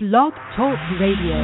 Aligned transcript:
Blog 0.00 0.32
Talk 0.54 0.78
Radio. 1.00 1.34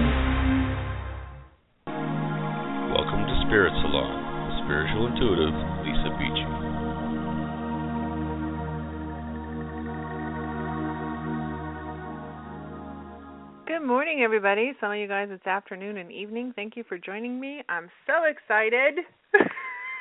Welcome 2.94 3.26
to 3.26 3.42
Spirit 3.48 3.72
Salon 3.82 4.46
with 4.46 4.62
spiritual 4.62 5.08
intuitive 5.10 5.54
Lisa 5.82 6.10
Beachy. 6.14 6.46
Good 13.66 13.84
morning, 13.84 14.20
everybody. 14.22 14.70
Some 14.80 14.92
of 14.92 14.98
you 14.98 15.08
guys, 15.08 15.30
it's 15.32 15.44
afternoon 15.48 15.96
and 15.96 16.12
evening. 16.12 16.52
Thank 16.54 16.76
you 16.76 16.84
for 16.88 16.96
joining 16.96 17.40
me. 17.40 17.64
I'm 17.68 17.90
so 18.06 18.22
excited. 18.22 19.00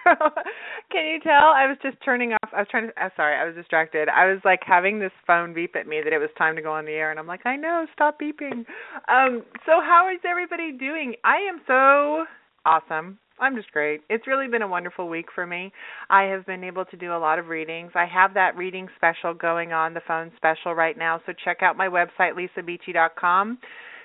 Can 0.92 1.06
you 1.06 1.20
tell? 1.22 1.52
I 1.56 1.68
was 1.68 1.78
just 1.82 1.98
turning 2.04 2.34
off. 2.34 2.50
I 2.54 2.60
was 2.60 2.68
trying 2.70 2.88
to. 2.88 3.00
I'm 3.00 3.12
sorry, 3.16 3.36
I 3.36 3.46
was 3.46 3.56
distracted. 3.56 4.10
I 4.10 4.32
was 4.32 4.40
like 4.46 4.60
having 4.66 5.00
this 5.00 5.12
phone 5.26 5.54
beep 5.54 5.76
at 5.76 5.88
me 5.88 6.02
that 6.04 6.14
it 6.14 6.20
was 6.20 6.30
time 6.38 6.56
to 6.56 6.62
go 6.62 6.74
on 6.74 6.86
the 6.86 6.92
air, 6.92 7.12
and 7.12 7.20
I'm 7.20 7.28
like, 7.28 7.46
I 7.46 7.56
know, 7.56 7.86
stop 7.94 8.20
beeping. 8.20 8.66
Um, 9.08 9.44
so 9.66 9.80
how 9.82 10.10
is 10.14 10.20
everybody 10.30 10.72
doing? 10.72 11.16
I 11.24 11.38
am 11.38 11.62
so 11.68 12.26
awesome. 12.66 13.18
I'm 13.40 13.56
just 13.56 13.72
great. 13.72 14.02
It's 14.10 14.28
really 14.28 14.48
been 14.48 14.62
a 14.62 14.68
wonderful 14.68 15.10
week 15.10 15.26
for 15.34 15.48
me. 15.48 15.74
I 16.10 16.24
have 16.24 16.46
been 16.46 16.64
able 16.64 16.86
to 16.86 16.98
do 16.98 17.14
a 17.14 17.18
lot 17.18 17.40
of 17.40 17.48
readings. 17.48 17.92
I 17.96 18.06
have 18.06 18.36
that 18.36 18.56
reading 18.56 18.88
special 18.96 19.34
going 19.34 19.74
on, 19.74 19.94
the 19.94 20.02
phone 20.08 20.32
special 20.38 20.76
right 20.76 20.98
now. 20.98 21.20
So 21.26 21.34
check 21.44 21.58
out 21.62 21.76
my 21.76 21.88
website, 21.88 22.34
lisabeachy.com 22.38 23.58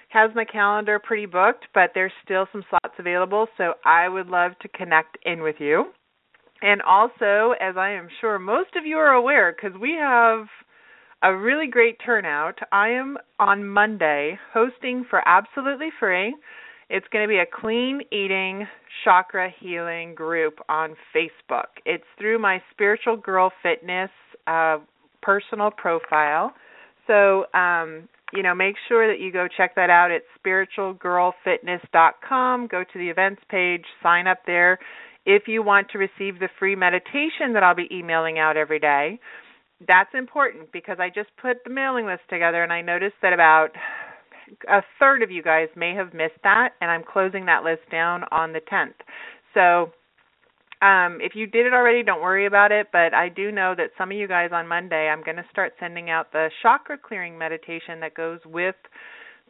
has 0.09 0.31
my 0.35 0.45
calendar 0.45 0.99
pretty 0.99 1.27
booked, 1.27 1.67
but 1.75 1.91
there's 1.95 2.13
still 2.25 2.47
some 2.53 2.65
slots 2.71 2.95
available, 2.99 3.47
so 3.57 3.75
I 3.85 4.09
would 4.09 4.29
love 4.29 4.53
to 4.63 4.69
connect 4.69 5.19
in 5.25 5.43
with 5.43 5.57
you. 5.59 5.87
And 6.63 6.83
also, 6.83 7.55
as 7.61 7.77
I 7.77 7.91
am 7.91 8.09
sure 8.21 8.39
most 8.39 8.75
of 8.75 8.85
you 8.85 8.97
are 8.97 9.13
aware, 9.13 9.55
because 9.55 9.79
we 9.79 9.93
have 9.93 10.47
a 11.23 11.37
really 11.37 11.69
great 11.69 11.99
turnout, 12.05 12.59
I 12.73 12.89
am 12.91 13.19
on 13.39 13.67
Monday 13.67 14.39
hosting 14.53 15.05
for 15.09 15.27
absolutely 15.27 15.91
free. 16.01 16.35
It's 16.91 17.07
going 17.13 17.25
to 17.25 17.29
be 17.29 17.39
a 17.39 17.61
clean 17.61 18.01
eating 18.11 18.67
chakra 19.05 19.51
healing 19.61 20.15
group 20.15 20.59
on 20.69 20.95
Facebook. 21.15 21.67
It's 21.85 22.05
through 22.19 22.39
my 22.39 22.63
Spiritual 22.71 23.17
Girl 23.19 23.53
Fitness 23.63 24.11
uh, 24.47 24.79
personal 25.23 25.71
profile. 25.71 26.55
So 27.07 27.45
um, 27.53 28.09
you 28.33 28.43
know, 28.43 28.55
make 28.55 28.77
sure 28.89 29.07
that 29.09 29.21
you 29.21 29.33
go 29.33 29.49
check 29.49 29.75
that 29.77 29.89
out 29.91 30.11
at 30.11 30.23
spiritualgirlfitness.com. 30.45 32.67
Go 32.67 32.85
to 32.85 32.99
the 32.99 33.09
events 33.09 33.43
page, 33.49 33.87
sign 34.03 34.27
up 34.27 34.41
there. 34.47 34.79
If 35.25 35.49
you 35.49 35.63
want 35.63 35.89
to 35.91 35.99
receive 35.99 36.39
the 36.39 36.51
free 36.59 36.77
meditation 36.77 37.53
that 37.55 37.63
I'll 37.63 37.75
be 37.75 37.89
emailing 37.93 38.39
out 38.39 38.57
every 38.57 38.79
day, 38.79 39.21
that's 39.87 40.11
important 40.15 40.73
because 40.73 40.99
I 40.99 41.09
just 41.09 41.31
put 41.41 41.63
the 41.65 41.71
mailing 41.71 42.07
list 42.07 42.23
together 42.29 42.63
and 42.63 42.73
I 42.73 42.83
noticed 42.83 43.17
that 43.23 43.33
about 43.33 43.71
a 44.69 44.83
third 44.99 45.23
of 45.23 45.31
you 45.31 45.43
guys 45.43 45.69
may 45.77 45.95
have 45.95 46.15
missed 46.15 46.43
that, 46.43 46.71
and 46.81 46.91
I'm 46.91 47.05
closing 47.05 47.47
that 47.47 47.65
list 47.65 47.83
down 47.91 48.25
on 48.31 48.53
the 48.53 48.61
10th. 48.61 48.95
So 49.55 49.93
um, 50.81 51.19
if 51.21 51.35
you 51.35 51.47
did 51.47 51.67
it 51.67 51.73
already, 51.73 52.03
don't 52.03 52.23
worry 52.23 52.47
about 52.47 52.73
it. 52.73 52.89
But 52.93 53.15
I 53.15 53.29
do 53.29 53.51
know 53.51 53.75
that 53.77 53.91
some 53.99 54.11
of 54.11 54.17
you 54.17 54.29
guys 54.29 54.51
on 54.53 54.69
Monday, 54.69 55.09
I'm 55.09 55.25
going 55.25 55.37
to 55.37 55.47
start 55.51 55.73
sending 55.81 56.11
out 56.11 56.33
the 56.33 56.51
chakra 56.63 56.99
clearing 56.99 57.39
meditation 57.39 58.01
that 58.01 58.15
goes 58.15 58.41
with 58.45 58.77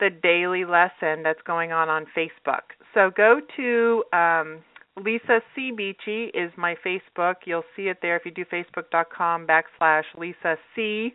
the 0.00 0.10
daily 0.10 0.64
lesson 0.64 1.22
that's 1.22 1.42
going 1.46 1.72
on 1.72 1.88
on 1.88 2.06
Facebook. 2.16 2.62
So 2.94 3.10
go 3.16 3.40
to 3.56 4.04
um, 4.16 4.58
Lisa 4.96 5.40
C 5.54 5.72
Beachy 5.76 6.26
is 6.34 6.50
my 6.56 6.76
Facebook. 6.86 7.34
You'll 7.44 7.64
see 7.76 7.84
it 7.84 7.98
there 8.00 8.16
if 8.16 8.24
you 8.24 8.30
do 8.30 8.44
facebook.com 8.44 9.46
backslash 9.46 10.04
Lisa 10.16 10.56
C 10.74 11.14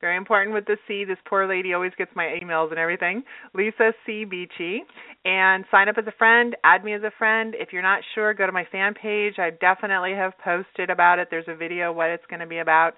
very 0.00 0.16
important 0.16 0.54
with 0.54 0.64
the 0.66 0.76
C. 0.86 1.04
This 1.04 1.18
poor 1.28 1.48
lady 1.48 1.74
always 1.74 1.92
gets 1.98 2.10
my 2.14 2.38
emails 2.42 2.70
and 2.70 2.78
everything. 2.78 3.22
Lisa 3.54 3.92
C. 4.06 4.24
Beachy. 4.24 4.82
And 5.24 5.64
sign 5.70 5.88
up 5.88 5.96
as 5.98 6.06
a 6.06 6.12
friend. 6.12 6.56
Add 6.64 6.84
me 6.84 6.94
as 6.94 7.02
a 7.02 7.10
friend. 7.18 7.54
If 7.58 7.72
you're 7.72 7.82
not 7.82 8.02
sure, 8.14 8.32
go 8.34 8.46
to 8.46 8.52
my 8.52 8.66
fan 8.70 8.94
page. 8.94 9.34
I 9.38 9.50
definitely 9.50 10.12
have 10.12 10.32
posted 10.42 10.90
about 10.90 11.18
it. 11.18 11.28
There's 11.30 11.48
a 11.48 11.56
video 11.56 11.92
what 11.92 12.10
it's 12.10 12.24
going 12.30 12.40
to 12.40 12.46
be 12.46 12.58
about. 12.58 12.94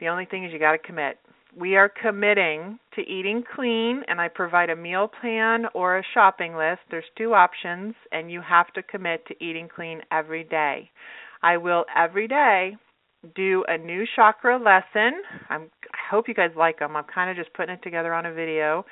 The 0.00 0.08
only 0.08 0.24
thing 0.24 0.44
is 0.44 0.52
you 0.52 0.58
got 0.58 0.72
to 0.72 0.78
commit. 0.78 1.18
We 1.54 1.76
are 1.76 1.90
committing 1.90 2.78
to 2.94 3.02
eating 3.02 3.44
clean, 3.54 4.02
and 4.08 4.18
I 4.18 4.28
provide 4.28 4.70
a 4.70 4.76
meal 4.76 5.10
plan 5.20 5.66
or 5.74 5.98
a 5.98 6.02
shopping 6.14 6.56
list. 6.56 6.80
There's 6.90 7.04
two 7.18 7.34
options, 7.34 7.94
and 8.10 8.32
you 8.32 8.40
have 8.40 8.72
to 8.72 8.82
commit 8.82 9.26
to 9.26 9.44
eating 9.44 9.68
clean 9.68 10.00
every 10.10 10.44
day. 10.44 10.90
I 11.42 11.58
will 11.58 11.84
every 11.94 12.26
day 12.26 12.76
do 13.34 13.64
a 13.68 13.78
new 13.78 14.04
chakra 14.16 14.58
lesson. 14.58 15.22
I'm, 15.48 15.70
I 15.92 16.10
hope 16.10 16.28
you 16.28 16.34
guys 16.34 16.50
like 16.56 16.78
them. 16.78 16.96
I'm 16.96 17.04
kind 17.12 17.30
of 17.30 17.36
just 17.36 17.54
putting 17.54 17.74
it 17.74 17.82
together 17.82 18.12
on 18.12 18.26
a 18.26 18.32
video. 18.32 18.84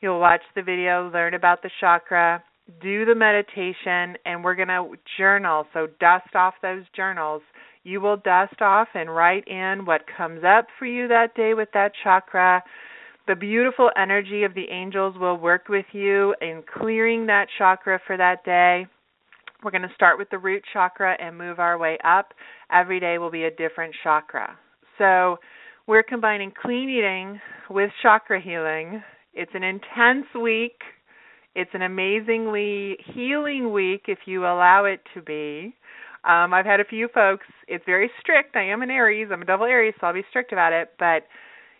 You'll 0.00 0.20
watch 0.20 0.42
the 0.54 0.62
video, 0.62 1.10
learn 1.12 1.34
about 1.34 1.62
the 1.62 1.70
chakra, 1.80 2.42
do 2.80 3.04
the 3.04 3.14
meditation, 3.14 4.16
and 4.26 4.42
we're 4.42 4.54
going 4.54 4.68
to 4.68 4.94
journal. 5.16 5.66
So 5.72 5.86
dust 6.00 6.34
off 6.34 6.54
those 6.62 6.84
journals. 6.94 7.42
You 7.84 8.00
will 8.00 8.16
dust 8.16 8.60
off 8.60 8.88
and 8.94 9.14
write 9.14 9.46
in 9.48 9.84
what 9.84 10.02
comes 10.16 10.42
up 10.44 10.66
for 10.78 10.86
you 10.86 11.08
that 11.08 11.34
day 11.34 11.54
with 11.54 11.68
that 11.74 11.92
chakra. 12.02 12.62
The 13.26 13.36
beautiful 13.36 13.90
energy 13.96 14.42
of 14.44 14.54
the 14.54 14.68
angels 14.70 15.16
will 15.18 15.36
work 15.36 15.68
with 15.68 15.86
you 15.92 16.34
in 16.40 16.62
clearing 16.78 17.26
that 17.26 17.46
chakra 17.58 18.00
for 18.06 18.16
that 18.16 18.44
day. 18.44 18.86
We're 19.62 19.70
going 19.70 19.82
to 19.82 19.94
start 19.94 20.18
with 20.18 20.28
the 20.30 20.38
root 20.38 20.62
chakra 20.72 21.16
and 21.20 21.38
move 21.38 21.58
our 21.58 21.78
way 21.78 21.98
up. 22.04 22.34
Every 22.72 22.98
day 22.98 23.18
will 23.18 23.30
be 23.30 23.44
a 23.44 23.50
different 23.50 23.94
chakra. 24.02 24.58
So 24.98 25.36
we're 25.86 26.02
combining 26.02 26.52
clean 26.60 26.88
eating 26.88 27.40
with 27.70 27.90
chakra 28.02 28.40
healing. 28.40 29.02
It's 29.34 29.52
an 29.54 29.62
intense 29.62 30.26
week. 30.40 30.80
It's 31.54 31.70
an 31.74 31.82
amazingly 31.82 32.96
healing 33.14 33.72
week 33.72 34.04
if 34.08 34.18
you 34.26 34.42
allow 34.44 34.84
it 34.84 35.00
to 35.14 35.22
be. 35.22 35.74
Um, 36.24 36.54
I've 36.54 36.66
had 36.66 36.80
a 36.80 36.84
few 36.84 37.08
folks, 37.12 37.46
it's 37.66 37.84
very 37.84 38.10
strict. 38.20 38.54
I 38.54 38.62
am 38.62 38.82
an 38.82 38.90
Aries, 38.90 39.28
I'm 39.32 39.42
a 39.42 39.44
double 39.44 39.66
Aries, 39.66 39.94
so 40.00 40.06
I'll 40.06 40.14
be 40.14 40.24
strict 40.30 40.52
about 40.52 40.72
it, 40.72 40.90
but 40.98 41.24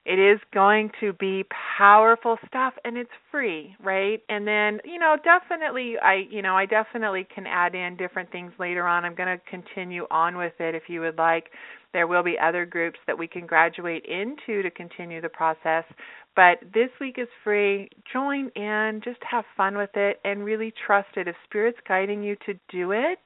it 0.05 0.19
is 0.19 0.41
going 0.53 0.91
to 1.01 1.13
be 1.13 1.45
powerful 1.79 2.37
stuff 2.47 2.75
and 2.85 2.97
it's 2.97 3.11
free, 3.31 3.77
right? 3.83 4.21
And 4.29 4.47
then, 4.47 4.81
you 4.85 4.99
know, 4.99 5.17
definitely 5.23 5.95
I, 6.03 6.25
you 6.29 6.43
know, 6.43 6.57
I 6.57 6.67
definitely 6.67 7.27
can 7.33 7.47
add 7.47 7.75
in 7.75 7.97
different 7.97 8.31
things 8.33 8.53
later 8.59 8.87
on. 8.87 9.05
I'm 9.05 9.15
going 9.15 9.39
to 9.39 9.43
continue 9.49 10.07
on 10.11 10.37
with 10.37 10.55
it 10.59 10.75
if 10.75 10.85
you 10.89 11.01
would 11.01 11.19
like. 11.19 11.51
There 11.93 12.07
will 12.07 12.25
be 12.25 12.37
other 12.43 12.67
groups 12.67 12.99
that 13.07 13.17
we 13.17 13.29
can 13.29 13.47
graduate 13.47 14.05
into 14.07 14.63
to 14.63 14.71
continue 14.71 15.21
the 15.21 15.29
process. 15.29 15.85
But 16.35 16.59
this 16.73 16.89
week 17.01 17.17
is 17.19 17.29
free. 17.45 17.89
Join 18.13 18.51
in, 18.57 19.03
just 19.05 19.21
have 19.31 19.45
fun 19.57 19.77
with 19.77 19.91
it 19.95 20.19
and 20.25 20.43
really 20.45 20.73
trust 20.87 21.11
it. 21.17 21.29
If 21.29 21.37
Spirit's 21.45 21.79
guiding 21.87 22.25
you 22.25 22.37
to 22.47 22.55
do 22.71 22.93
it, 22.93 23.19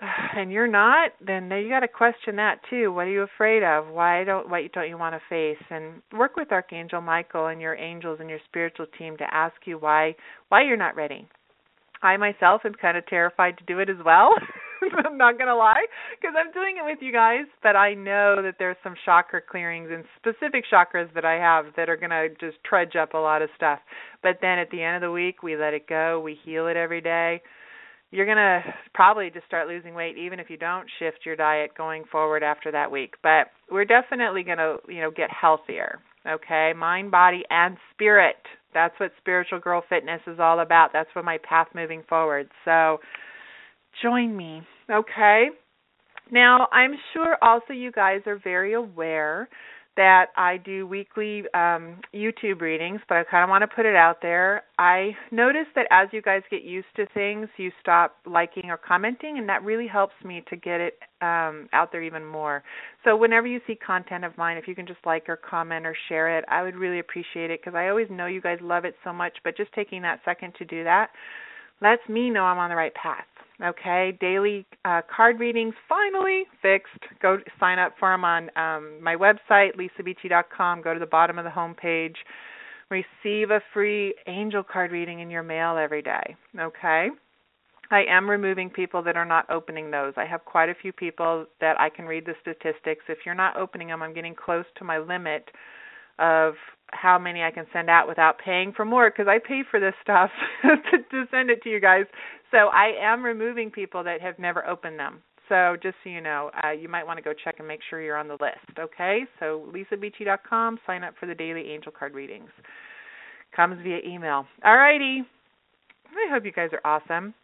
and 0.36 0.52
you're 0.52 0.68
not, 0.68 1.12
then 1.24 1.50
you 1.50 1.68
got 1.68 1.80
to 1.80 1.88
question 1.88 2.36
that 2.36 2.60
too. 2.70 2.92
What 2.92 3.06
are 3.06 3.10
you 3.10 3.22
afraid 3.22 3.62
of? 3.62 3.88
Why 3.88 4.24
don't 4.24 4.48
what 4.48 4.60
don't 4.72 4.88
you 4.88 4.98
want 4.98 5.14
to 5.14 5.20
face? 5.28 5.64
And 5.70 6.02
work 6.16 6.36
with 6.36 6.52
Archangel 6.52 7.00
Michael 7.00 7.48
and 7.48 7.60
your 7.60 7.74
angels 7.74 8.18
and 8.20 8.30
your 8.30 8.40
spiritual 8.48 8.86
team 8.98 9.16
to 9.18 9.34
ask 9.34 9.56
you 9.64 9.78
why 9.78 10.14
why 10.48 10.62
you're 10.62 10.76
not 10.76 10.96
ready. 10.96 11.28
I 12.00 12.16
myself 12.16 12.62
am 12.64 12.74
kind 12.74 12.96
of 12.96 13.06
terrified 13.06 13.58
to 13.58 13.64
do 13.64 13.80
it 13.80 13.90
as 13.90 13.96
well. 14.04 14.30
I'm 15.04 15.18
not 15.18 15.36
gonna 15.36 15.56
lie, 15.56 15.86
because 16.12 16.36
I'm 16.38 16.52
doing 16.52 16.76
it 16.78 16.84
with 16.84 16.98
you 17.00 17.12
guys, 17.12 17.46
but 17.64 17.74
I 17.74 17.94
know 17.94 18.36
that 18.40 18.54
there's 18.60 18.76
some 18.84 18.94
chakra 19.04 19.40
clearings 19.42 19.90
and 19.92 20.04
specific 20.16 20.64
chakras 20.72 21.12
that 21.14 21.24
I 21.24 21.34
have 21.34 21.74
that 21.76 21.88
are 21.88 21.96
gonna 21.96 22.28
just 22.40 22.62
trudge 22.64 22.94
up 22.94 23.14
a 23.14 23.18
lot 23.18 23.42
of 23.42 23.50
stuff. 23.56 23.80
But 24.22 24.38
then 24.40 24.60
at 24.60 24.70
the 24.70 24.80
end 24.80 24.94
of 24.94 25.02
the 25.02 25.10
week, 25.10 25.42
we 25.42 25.56
let 25.56 25.74
it 25.74 25.88
go. 25.88 26.20
We 26.20 26.38
heal 26.44 26.68
it 26.68 26.76
every 26.76 27.00
day 27.00 27.42
you're 28.10 28.26
going 28.26 28.36
to 28.36 28.62
probably 28.94 29.30
just 29.30 29.46
start 29.46 29.68
losing 29.68 29.94
weight 29.94 30.16
even 30.16 30.40
if 30.40 30.48
you 30.50 30.56
don't 30.56 30.86
shift 30.98 31.18
your 31.24 31.36
diet 31.36 31.70
going 31.76 32.04
forward 32.10 32.42
after 32.42 32.72
that 32.72 32.90
week. 32.90 33.14
But 33.22 33.48
we're 33.70 33.84
definitely 33.84 34.42
going 34.42 34.58
to 34.58 34.76
you 34.88 35.00
know 35.00 35.10
get 35.10 35.30
healthier 35.30 36.00
okay? 36.26 36.72
Mind 36.76 37.10
body 37.10 37.42
and 37.50 37.76
spirit. 37.94 38.36
That's 38.74 38.94
what 39.00 39.12
spiritual 39.18 39.60
girl 39.60 39.82
fitness 39.88 40.20
is 40.26 40.38
all 40.38 40.60
about. 40.60 40.90
That's 40.92 41.08
what 41.14 41.24
my 41.24 41.38
path 41.48 41.68
moving 41.74 42.02
forward. 42.08 42.48
So 42.64 42.98
join 44.02 44.36
me 44.36 44.62
okay? 44.90 45.46
Now 46.30 46.68
i'm 46.72 46.92
sure 47.12 47.36
also 47.42 47.72
you 47.72 47.90
guys 47.90 48.20
are 48.26 48.38
very 48.42 48.74
aware 48.74 49.48
that 49.98 50.26
I 50.36 50.58
do 50.58 50.86
weekly 50.86 51.40
um, 51.54 51.96
YouTube 52.14 52.60
readings, 52.60 53.00
but 53.08 53.18
I 53.18 53.24
kind 53.24 53.42
of 53.42 53.50
want 53.50 53.62
to 53.62 53.66
put 53.66 53.84
it 53.84 53.96
out 53.96 54.18
there. 54.22 54.62
I 54.78 55.10
notice 55.32 55.66
that 55.74 55.88
as 55.90 56.06
you 56.12 56.22
guys 56.22 56.42
get 56.52 56.62
used 56.62 56.86
to 56.94 57.06
things, 57.14 57.48
you 57.56 57.72
stop 57.80 58.14
liking 58.24 58.70
or 58.70 58.76
commenting, 58.76 59.38
and 59.38 59.48
that 59.48 59.64
really 59.64 59.88
helps 59.88 60.14
me 60.24 60.44
to 60.50 60.56
get 60.56 60.80
it 60.80 61.00
um, 61.20 61.68
out 61.72 61.90
there 61.90 62.04
even 62.04 62.24
more. 62.24 62.62
So 63.04 63.16
whenever 63.16 63.48
you 63.48 63.60
see 63.66 63.74
content 63.74 64.24
of 64.24 64.38
mine, 64.38 64.56
if 64.56 64.68
you 64.68 64.76
can 64.76 64.86
just 64.86 65.00
like 65.04 65.28
or 65.28 65.36
comment 65.36 65.84
or 65.84 65.96
share 66.08 66.38
it, 66.38 66.44
I 66.48 66.62
would 66.62 66.76
really 66.76 67.00
appreciate 67.00 67.50
it 67.50 67.60
because 67.60 67.74
I 67.76 67.88
always 67.88 68.06
know 68.08 68.26
you 68.26 68.40
guys 68.40 68.58
love 68.62 68.84
it 68.84 68.94
so 69.02 69.12
much. 69.12 69.32
But 69.42 69.56
just 69.56 69.72
taking 69.72 70.02
that 70.02 70.20
second 70.24 70.54
to 70.58 70.64
do 70.64 70.84
that 70.84 71.10
lets 71.82 72.08
me 72.08 72.30
know 72.30 72.44
I'm 72.44 72.58
on 72.58 72.70
the 72.70 72.76
right 72.76 72.94
path. 72.94 73.26
Okay, 73.64 74.16
daily 74.20 74.64
uh, 74.84 75.00
card 75.14 75.40
readings 75.40 75.74
finally 75.88 76.44
fixed. 76.62 76.92
Go 77.20 77.38
sign 77.58 77.80
up 77.80 77.94
for 77.98 78.12
them 78.12 78.24
on 78.24 78.50
um, 78.56 79.02
my 79.02 79.16
website, 79.16 79.70
lisabeachy.com. 79.76 80.80
Go 80.80 80.94
to 80.94 81.00
the 81.00 81.06
bottom 81.06 81.38
of 81.38 81.44
the 81.44 81.50
home 81.50 81.74
page. 81.74 82.16
receive 82.88 83.50
a 83.50 83.60
free 83.74 84.14
angel 84.28 84.62
card 84.62 84.92
reading 84.92 85.20
in 85.20 85.28
your 85.28 85.42
mail 85.42 85.76
every 85.76 86.02
day. 86.02 86.36
Okay? 86.58 87.08
I 87.90 88.04
am 88.08 88.30
removing 88.30 88.70
people 88.70 89.02
that 89.02 89.16
are 89.16 89.24
not 89.24 89.48
opening 89.50 89.90
those. 89.90 90.12
I 90.16 90.26
have 90.26 90.44
quite 90.44 90.68
a 90.68 90.74
few 90.74 90.92
people 90.92 91.46
that 91.60 91.80
I 91.80 91.88
can 91.88 92.04
read 92.04 92.26
the 92.26 92.34
statistics. 92.40 93.04
If 93.08 93.18
you're 93.26 93.34
not 93.34 93.56
opening 93.56 93.88
them, 93.88 94.02
I'm 94.02 94.14
getting 94.14 94.34
close 94.34 94.66
to 94.76 94.84
my 94.84 94.98
limit 94.98 95.50
of 96.18 96.54
how 96.92 97.18
many 97.18 97.42
I 97.42 97.50
can 97.50 97.66
send 97.72 97.90
out 97.90 98.08
without 98.08 98.38
paying 98.38 98.72
for 98.72 98.84
more 98.84 99.10
because 99.10 99.28
I 99.28 99.38
pay 99.38 99.62
for 99.70 99.80
this 99.80 99.94
stuff 100.02 100.30
to, 100.62 100.98
to 100.98 101.24
send 101.30 101.50
it 101.50 101.62
to 101.62 101.68
you 101.68 101.80
guys. 101.80 102.04
So 102.50 102.68
I 102.68 102.92
am 103.00 103.24
removing 103.24 103.70
people 103.70 104.02
that 104.04 104.20
have 104.20 104.38
never 104.38 104.66
opened 104.66 104.98
them. 104.98 105.22
So 105.48 105.76
just 105.82 105.96
so 106.04 106.10
you 106.10 106.20
know, 106.20 106.50
uh, 106.62 106.70
you 106.70 106.88
might 106.88 107.06
want 107.06 107.18
to 107.18 107.22
go 107.22 107.32
check 107.32 107.56
and 107.58 107.66
make 107.66 107.80
sure 107.88 108.02
you're 108.02 108.16
on 108.16 108.28
the 108.28 108.34
list. 108.34 108.78
Okay, 108.78 109.20
so 109.40 109.66
lisabeachy.com. 109.74 110.78
Sign 110.86 111.04
up 111.04 111.14
for 111.18 111.26
the 111.26 111.34
daily 111.34 111.70
angel 111.70 111.92
card 111.92 112.14
readings. 112.14 112.50
Comes 113.56 113.78
via 113.82 113.98
email. 114.06 114.46
All 114.64 114.76
righty. 114.76 115.22
I 116.10 116.32
hope 116.32 116.44
you 116.44 116.52
guys 116.52 116.70
are 116.72 116.80
awesome. 116.84 117.34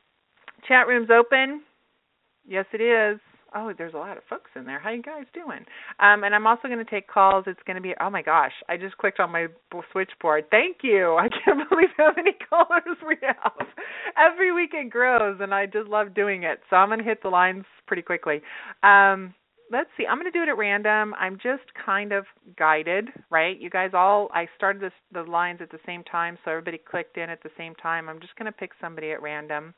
Chat 0.68 0.86
room's 0.86 1.08
open. 1.10 1.62
Yes, 2.46 2.66
it 2.72 2.80
is. 2.80 3.20
Oh, 3.54 3.72
there's 3.76 3.94
a 3.94 3.98
lot 3.98 4.16
of 4.16 4.24
folks 4.28 4.50
in 4.56 4.64
there. 4.64 4.80
How 4.80 4.90
you 4.90 5.02
guys 5.02 5.24
doing? 5.32 5.64
Um, 6.00 6.24
and 6.24 6.34
I'm 6.34 6.46
also 6.46 6.66
going 6.66 6.84
to 6.84 6.90
take 6.90 7.06
calls. 7.08 7.44
It's 7.46 7.60
going 7.66 7.76
to 7.76 7.82
be. 7.82 7.94
Oh 8.00 8.10
my 8.10 8.22
gosh! 8.22 8.52
I 8.68 8.76
just 8.76 8.98
clicked 8.98 9.20
on 9.20 9.30
my 9.30 9.46
switchboard. 9.92 10.46
Thank 10.50 10.78
you. 10.82 11.16
I 11.20 11.28
can't 11.28 11.68
believe 11.68 11.90
how 11.96 12.10
many 12.16 12.32
callers 12.50 12.98
we 13.06 13.16
have. 13.22 13.66
Every 14.18 14.52
week 14.52 14.70
it 14.74 14.90
grows, 14.90 15.38
and 15.40 15.54
I 15.54 15.66
just 15.66 15.88
love 15.88 16.14
doing 16.14 16.42
it. 16.42 16.60
So 16.68 16.76
I'm 16.76 16.88
going 16.88 16.98
to 16.98 17.04
hit 17.04 17.22
the 17.22 17.28
lines 17.28 17.64
pretty 17.86 18.02
quickly. 18.02 18.42
Um, 18.82 19.34
let's 19.70 19.90
see. 19.96 20.04
I'm 20.06 20.18
going 20.18 20.30
to 20.30 20.36
do 20.36 20.42
it 20.42 20.48
at 20.48 20.58
random. 20.58 21.14
I'm 21.18 21.36
just 21.36 21.62
kind 21.84 22.12
of 22.12 22.24
guided, 22.58 23.08
right? 23.30 23.58
You 23.60 23.70
guys 23.70 23.90
all. 23.94 24.28
I 24.34 24.48
started 24.56 24.82
this, 24.82 24.92
the 25.12 25.22
lines 25.22 25.60
at 25.62 25.70
the 25.70 25.78
same 25.86 26.02
time, 26.04 26.38
so 26.44 26.50
everybody 26.50 26.78
clicked 26.78 27.16
in 27.16 27.30
at 27.30 27.42
the 27.42 27.50
same 27.56 27.74
time. 27.76 28.08
I'm 28.08 28.20
just 28.20 28.36
going 28.36 28.46
to 28.46 28.52
pick 28.52 28.70
somebody 28.80 29.12
at 29.12 29.22
random. 29.22 29.74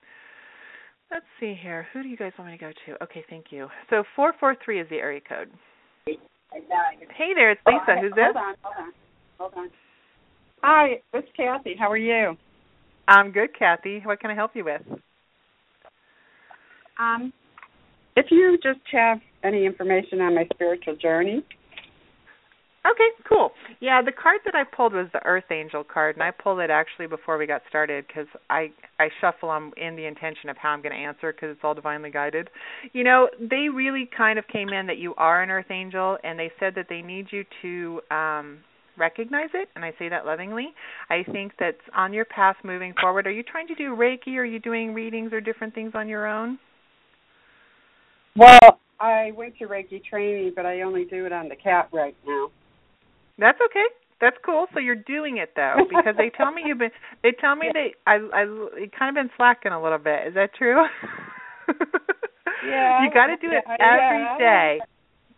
Let's 1.10 1.24
see 1.38 1.54
here. 1.60 1.86
Who 1.92 2.02
do 2.02 2.08
you 2.08 2.16
guys 2.16 2.32
want 2.38 2.50
me 2.50 2.58
to 2.58 2.64
go 2.64 2.72
to? 2.86 3.02
Okay, 3.04 3.24
thank 3.30 3.46
you. 3.50 3.68
So 3.90 4.02
443 4.16 4.80
is 4.80 4.88
the 4.90 4.96
area 4.96 5.20
code. 5.26 5.50
Hey 6.06 7.32
there, 7.34 7.50
it's 7.50 7.60
Lisa. 7.66 7.80
Oh, 7.88 8.00
Who's 8.00 8.12
this? 8.14 8.24
Hold 8.24 8.36
on, 8.36 8.54
hold 8.62 8.74
on, 8.78 8.92
hold 9.38 9.52
on. 9.56 9.70
Hi, 10.62 11.00
it's 11.12 11.28
Kathy. 11.36 11.74
How 11.78 11.90
are 11.90 11.96
you? 11.96 12.36
I'm 13.08 13.30
good, 13.30 13.50
Kathy. 13.56 14.00
What 14.04 14.20
can 14.20 14.30
I 14.30 14.34
help 14.34 14.52
you 14.54 14.64
with? 14.64 14.82
Um, 16.98 17.32
if 18.16 18.26
you 18.30 18.58
just 18.62 18.80
have 18.92 19.18
any 19.44 19.64
information 19.66 20.20
on 20.20 20.34
my 20.34 20.46
spiritual 20.54 20.96
journey. 20.96 21.44
Okay, 22.86 23.08
cool. 23.28 23.50
Yeah, 23.80 24.00
the 24.02 24.12
card 24.12 24.40
that 24.44 24.54
I 24.54 24.62
pulled 24.62 24.92
was 24.92 25.08
the 25.12 25.24
Earth 25.24 25.50
Angel 25.50 25.82
card, 25.82 26.14
and 26.14 26.22
I 26.22 26.30
pulled 26.30 26.60
it 26.60 26.70
actually 26.70 27.08
before 27.08 27.36
we 27.36 27.46
got 27.46 27.62
started 27.68 28.06
because 28.06 28.28
I 28.48 28.70
I 29.00 29.08
shuffle 29.20 29.48
them 29.48 29.72
in 29.76 29.96
the 29.96 30.04
intention 30.04 30.50
of 30.50 30.56
how 30.56 30.70
I'm 30.70 30.82
going 30.82 30.92
to 30.92 30.98
answer 30.98 31.32
because 31.32 31.50
it's 31.50 31.60
all 31.64 31.74
divinely 31.74 32.10
guided. 32.10 32.48
You 32.92 33.02
know, 33.02 33.28
they 33.40 33.68
really 33.68 34.08
kind 34.16 34.38
of 34.38 34.46
came 34.46 34.68
in 34.68 34.86
that 34.86 34.98
you 34.98 35.14
are 35.16 35.42
an 35.42 35.50
Earth 35.50 35.70
Angel, 35.70 36.16
and 36.22 36.38
they 36.38 36.52
said 36.60 36.74
that 36.76 36.86
they 36.88 37.02
need 37.02 37.26
you 37.30 37.44
to 37.62 38.00
um 38.14 38.58
recognize 38.96 39.50
it, 39.52 39.68
and 39.74 39.84
I 39.84 39.92
say 39.98 40.08
that 40.08 40.24
lovingly. 40.24 40.68
I 41.10 41.24
think 41.32 41.52
that's 41.58 41.76
on 41.94 42.12
your 42.12 42.24
path 42.24 42.56
moving 42.62 42.94
forward. 43.00 43.26
Are 43.26 43.32
you 43.32 43.42
trying 43.42 43.66
to 43.68 43.74
do 43.74 43.96
Reiki? 43.96 44.36
Are 44.36 44.44
you 44.44 44.60
doing 44.60 44.94
readings 44.94 45.32
or 45.32 45.40
different 45.40 45.74
things 45.74 45.92
on 45.94 46.08
your 46.08 46.26
own? 46.26 46.58
Well, 48.36 48.80
I 49.00 49.32
went 49.36 49.56
to 49.58 49.66
Reiki 49.66 50.02
training, 50.04 50.52
but 50.54 50.66
I 50.66 50.82
only 50.82 51.04
do 51.04 51.26
it 51.26 51.32
on 51.32 51.48
the 51.48 51.56
cat 51.56 51.88
right 51.92 52.16
now. 52.26 52.50
That's 53.38 53.58
okay. 53.70 53.84
That's 54.20 54.36
cool. 54.44 54.66
So 54.72 54.80
you're 54.80 54.94
doing 54.94 55.36
it 55.38 55.50
though, 55.56 55.76
because 55.88 56.14
they 56.16 56.30
tell 56.30 56.52
me 56.52 56.62
you've 56.64 56.78
been. 56.78 56.90
They 57.22 57.32
tell 57.32 57.54
me 57.56 57.68
that 57.74 57.90
I 58.06 58.14
I 58.32 58.42
you 58.44 58.88
kind 58.98 59.10
of 59.16 59.22
been 59.22 59.30
slacking 59.36 59.72
a 59.72 59.82
little 59.82 59.98
bit. 59.98 60.28
Is 60.28 60.34
that 60.34 60.54
true? 60.54 60.84
Yeah. 62.66 63.04
you 63.04 63.10
got 63.12 63.26
to 63.26 63.36
do 63.36 63.48
it 63.52 63.64
Yeah, 63.68 63.74
every 63.80 64.24
yeah. 64.24 64.38
day. 64.38 64.80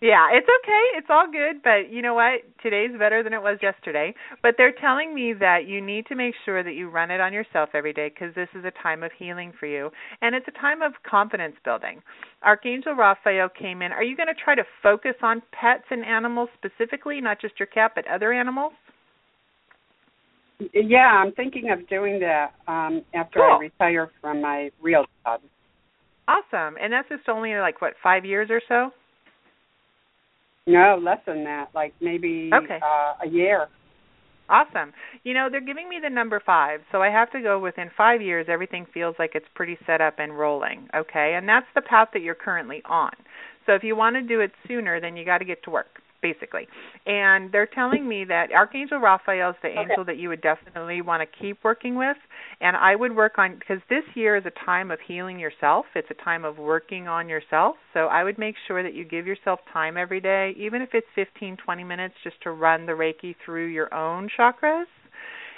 Yeah, 0.01 0.29
it's 0.33 0.47
okay. 0.47 0.85
It's 0.97 1.09
all 1.11 1.27
good, 1.27 1.61
but 1.65 1.91
you 1.91 2.03
know 2.03 2.15
what? 2.15 2.43
Today's 2.63 2.93
better 2.97 3.25
than 3.25 3.33
it 3.33 3.43
was 3.43 3.59
yesterday. 3.61 4.15
But 4.43 4.55
they're 4.57 4.75
telling 4.81 5.13
me 5.13 5.35
that 5.41 5.67
you 5.67 5.85
need 5.85 6.07
to 6.07 6.15
make 6.15 6.35
sure 6.45 6.63
that 6.63 6.75
you 6.75 6.89
run 6.89 7.11
it 7.11 7.21
on 7.21 7.33
yourself 7.33 7.71
every 7.75 7.93
day 7.93 8.09
because 8.09 8.33
this 8.37 8.49
is 8.55 8.65
a 8.65 8.71
time 8.81 9.03
of 9.03 9.11
healing 9.19 9.53
for 9.59 9.67
you 9.67 9.91
and 10.23 10.37
it's 10.37 10.47
a 10.47 10.61
time 10.61 10.83
of 10.83 10.93
confidence 11.09 11.57
building. 11.65 12.01
Archangel 12.45 12.95
Raphael 12.95 13.49
came 13.49 13.83
in. 13.83 13.91
Are 13.91 14.05
you 14.05 14.17
going 14.17 14.29
to 14.29 14.41
try 14.41 14.55
to 14.55 14.63
focus 14.85 15.15
on 15.21 15.43
pets 15.51 15.85
and 15.91 16.05
animals 16.05 16.49
specifically, 16.57 17.21
not 17.21 17.41
just 17.41 17.59
your 17.59 17.67
cat, 17.67 17.93
but 17.97 18.07
other 18.07 18.33
animals? 18.33 18.75
Yeah, 20.73 21.11
I'm 21.11 21.33
thinking 21.33 21.71
of 21.71 21.89
doing 21.89 22.21
that 22.21 22.53
um 22.69 23.03
after 23.15 23.41
Cool. 23.41 23.57
I 23.57 23.59
retire 23.59 24.11
from 24.21 24.43
my 24.43 24.71
real 24.81 25.07
job. 25.25 25.41
Awesome. 26.29 26.77
And 26.81 26.93
that's 26.93 27.09
just 27.09 27.29
only 27.29 27.55
like 27.55 27.81
what, 27.81 27.95
5 28.01 28.25
years 28.25 28.49
or 28.51 28.61
so? 28.69 28.93
No, 30.69 31.01
less 31.03 31.19
than 31.27 31.45
that, 31.45 31.71
like 31.75 31.95
maybe 32.01 32.51
Okay. 32.53 32.79
uh, 32.83 33.15
a 33.25 33.29
year. 33.29 33.69
Awesome. 34.51 34.93
You 35.25 35.35
know, 35.35 35.49
they're 35.51 35.61
giving 35.61 35.89
me 35.89 35.99
the 36.03 36.09
number 36.09 36.41
five, 36.45 36.81
so 36.93 37.03
I 37.03 37.11
have 37.11 37.31
to 37.33 37.41
go 37.43 37.59
within 37.59 37.91
five 37.97 38.23
years, 38.23 38.47
everything 38.49 38.87
feels 38.93 39.15
like 39.19 39.33
it's 39.35 39.49
pretty 39.55 39.77
set 39.87 40.01
up 40.01 40.15
and 40.19 40.39
rolling, 40.39 40.89
okay? 40.95 41.35
And 41.37 41.49
that's 41.49 41.67
the 41.75 41.83
path 41.83 42.09
that 42.13 42.23
you're 42.23 42.35
currently 42.35 42.83
on. 42.87 43.13
So 43.67 43.75
if 43.75 43.83
you 43.83 43.95
want 43.97 44.17
to 44.17 44.23
do 44.23 44.41
it 44.41 44.53
sooner, 44.67 45.01
then 45.01 45.17
you 45.17 45.25
got 45.25 45.39
to 45.39 45.45
get 45.45 45.63
to 45.65 45.71
work, 45.71 46.01
basically. 46.21 46.67
And 47.07 47.51
they're 47.53 47.67
telling 47.67 48.09
me 48.09 48.25
that 48.25 48.53
Archangel 48.53 48.99
Raphael 48.99 49.51
is 49.51 49.57
the 49.63 49.69
Okay. 49.69 49.81
angel 49.81 50.05
that 50.05 50.17
you 50.17 50.29
would 50.29 50.41
definitely 50.41 51.01
want 51.01 51.21
to 51.23 51.39
keep 51.39 51.63
working 51.63 51.95
with. 51.95 52.17
And 52.61 52.77
I 52.77 52.95
would 52.97 53.15
work 53.15 53.39
on, 53.39 53.57
because 53.59 53.81
this 53.89 54.05
year 54.15 54.37
is 54.37 54.45
a 54.47 54.65
time 54.65 54.91
of 54.91 54.99
healing 55.01 55.39
yourself, 55.39 55.87
it's 55.95 56.11
a 56.11 56.25
time 56.25 56.45
of 56.45 56.59
working 56.59 57.09
on 57.09 57.29
yourself. 57.29 57.77
So 57.95 58.07
I 58.07 58.25
would 58.25 58.39
make 58.39 58.57
sure 58.67 58.83
that 58.83 58.95
you 58.95 59.05
give 59.05 59.27
yourself 59.27 59.61
time 59.73 59.97
every 59.97 60.21
day, 60.21 60.55
even 60.57 60.83
if 60.83 60.91
it's 60.95 61.07
15, 61.15 61.57
20 61.57 61.85
minutes, 61.85 62.15
just 62.25 62.41
to 62.43 62.51
run 62.51 62.87
the 62.87 62.93
Reiki 62.93 63.35
through 63.45 63.67
your 63.67 63.93
own 63.95 64.29
chakras. 64.39 64.87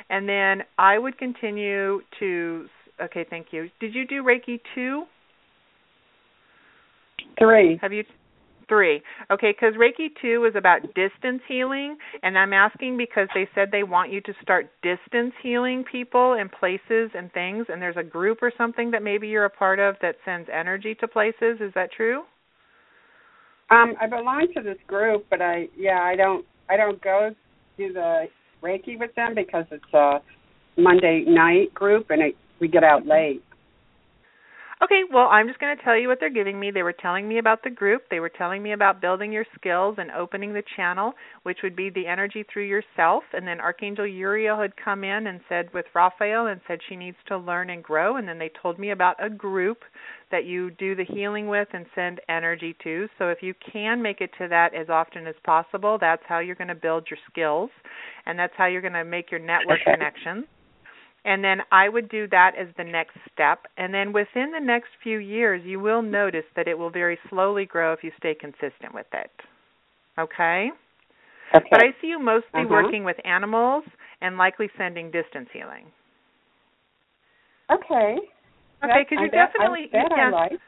And 0.08 0.28
then 0.28 0.64
I 0.76 0.98
would 0.98 1.16
continue 1.18 2.00
to, 2.18 2.66
okay, 3.00 3.24
thank 3.30 3.52
you. 3.52 3.70
Did 3.78 3.94
you 3.94 4.06
do 4.06 4.22
Reiki 4.22 4.60
2? 4.74 5.04
Three. 7.38 7.78
Have 7.80 7.92
you 7.92 8.04
three? 8.70 9.02
Okay, 9.30 9.52
because 9.52 9.74
Reiki 9.74 10.08
two 10.22 10.46
is 10.46 10.54
about 10.56 10.80
distance 10.94 11.42
healing, 11.46 11.98
and 12.22 12.38
I'm 12.38 12.54
asking 12.54 12.96
because 12.96 13.28
they 13.34 13.46
said 13.54 13.68
they 13.70 13.82
want 13.82 14.10
you 14.10 14.22
to 14.22 14.32
start 14.40 14.70
distance 14.82 15.34
healing 15.42 15.84
people 15.84 16.34
and 16.40 16.50
places 16.50 17.10
and 17.14 17.30
things, 17.32 17.66
and 17.68 17.82
there's 17.82 17.98
a 17.98 18.02
group 18.02 18.38
or 18.40 18.50
something 18.56 18.90
that 18.92 19.02
maybe 19.02 19.28
you're 19.28 19.44
a 19.44 19.50
part 19.50 19.78
of 19.78 19.96
that 20.00 20.14
sends 20.24 20.48
energy 20.50 20.94
to 21.00 21.06
places. 21.06 21.60
Is 21.60 21.72
that 21.74 21.92
true? 21.92 22.22
Um, 23.70 23.94
I 24.00 24.06
belong 24.06 24.48
to 24.56 24.62
this 24.62 24.78
group, 24.86 25.26
but 25.28 25.42
I 25.42 25.68
yeah, 25.76 26.00
I 26.00 26.16
don't 26.16 26.46
I 26.70 26.76
don't 26.76 27.02
go 27.02 27.34
do 27.76 27.92
the 27.92 28.26
Reiki 28.62 28.98
with 28.98 29.14
them 29.14 29.34
because 29.34 29.64
it's 29.70 29.94
a 29.94 30.20
Monday 30.76 31.24
night 31.26 31.74
group 31.74 32.10
and 32.10 32.22
it, 32.22 32.36
we 32.60 32.68
get 32.68 32.84
out 32.84 33.06
late. 33.06 33.42
Okay, 34.82 35.02
well, 35.12 35.28
I'm 35.28 35.46
just 35.46 35.60
going 35.60 35.76
to 35.76 35.84
tell 35.84 35.94
you 35.98 36.08
what 36.08 36.20
they're 36.20 36.30
giving 36.30 36.58
me. 36.58 36.70
They 36.70 36.82
were 36.82 36.94
telling 36.94 37.28
me 37.28 37.36
about 37.36 37.62
the 37.62 37.68
group. 37.68 38.04
They 38.10 38.18
were 38.18 38.30
telling 38.30 38.62
me 38.62 38.72
about 38.72 39.02
building 39.02 39.30
your 39.30 39.44
skills 39.54 39.96
and 39.98 40.10
opening 40.10 40.54
the 40.54 40.62
channel, 40.74 41.12
which 41.42 41.58
would 41.62 41.76
be 41.76 41.90
the 41.90 42.06
energy 42.06 42.46
through 42.50 42.64
yourself. 42.64 43.22
And 43.34 43.46
then 43.46 43.60
Archangel 43.60 44.06
Uriel 44.06 44.58
had 44.58 44.72
come 44.82 45.04
in 45.04 45.26
and 45.26 45.40
said 45.50 45.68
with 45.74 45.84
Raphael 45.94 46.46
and 46.46 46.62
said 46.66 46.78
she 46.88 46.96
needs 46.96 47.18
to 47.26 47.36
learn 47.36 47.68
and 47.68 47.84
grow. 47.84 48.16
And 48.16 48.26
then 48.26 48.38
they 48.38 48.50
told 48.62 48.78
me 48.78 48.90
about 48.92 49.22
a 49.22 49.28
group 49.28 49.80
that 50.30 50.46
you 50.46 50.70
do 50.70 50.94
the 50.94 51.04
healing 51.04 51.48
with 51.48 51.68
and 51.74 51.84
send 51.94 52.22
energy 52.30 52.74
to. 52.82 53.06
So 53.18 53.28
if 53.28 53.42
you 53.42 53.52
can 53.70 54.00
make 54.00 54.22
it 54.22 54.30
to 54.38 54.48
that 54.48 54.74
as 54.74 54.88
often 54.88 55.26
as 55.26 55.34
possible, 55.44 55.98
that's 56.00 56.22
how 56.26 56.38
you're 56.38 56.54
going 56.54 56.68
to 56.68 56.74
build 56.74 57.06
your 57.10 57.18
skills 57.30 57.68
and 58.24 58.38
that's 58.38 58.54
how 58.56 58.64
you're 58.66 58.80
going 58.80 58.94
to 58.94 59.04
make 59.04 59.30
your 59.30 59.40
network 59.40 59.80
connections. 59.84 60.46
And 61.24 61.44
then 61.44 61.58
I 61.70 61.88
would 61.88 62.08
do 62.08 62.26
that 62.28 62.52
as 62.58 62.68
the 62.76 62.84
next 62.84 63.16
step. 63.32 63.66
And 63.76 63.92
then 63.92 64.12
within 64.12 64.52
the 64.52 64.60
next 64.60 64.88
few 65.02 65.18
years, 65.18 65.62
you 65.64 65.78
will 65.78 66.02
notice 66.02 66.44
that 66.56 66.66
it 66.66 66.78
will 66.78 66.90
very 66.90 67.18
slowly 67.28 67.66
grow 67.66 67.92
if 67.92 68.02
you 68.02 68.10
stay 68.16 68.34
consistent 68.34 68.94
with 68.94 69.06
it. 69.12 69.30
Okay? 70.18 70.70
Okay. 71.54 71.68
But 71.70 71.82
I 71.82 71.88
see 72.00 72.08
you 72.08 72.18
mostly 72.18 72.64
Uh-huh. 72.64 72.70
working 72.70 73.04
with 73.04 73.16
animals 73.24 73.84
and 74.20 74.38
likely 74.38 74.70
sending 74.78 75.10
distance 75.10 75.48
healing. 75.52 75.86
okay. 77.70 78.16
Okay, 78.82 79.04
because 79.04 79.18
you're 79.20 79.30
definitely 79.46 79.90
I, 79.92 79.98
that 79.98 80.12
yeah, 80.16 80.24
I 80.26 80.30
like. 80.30 80.60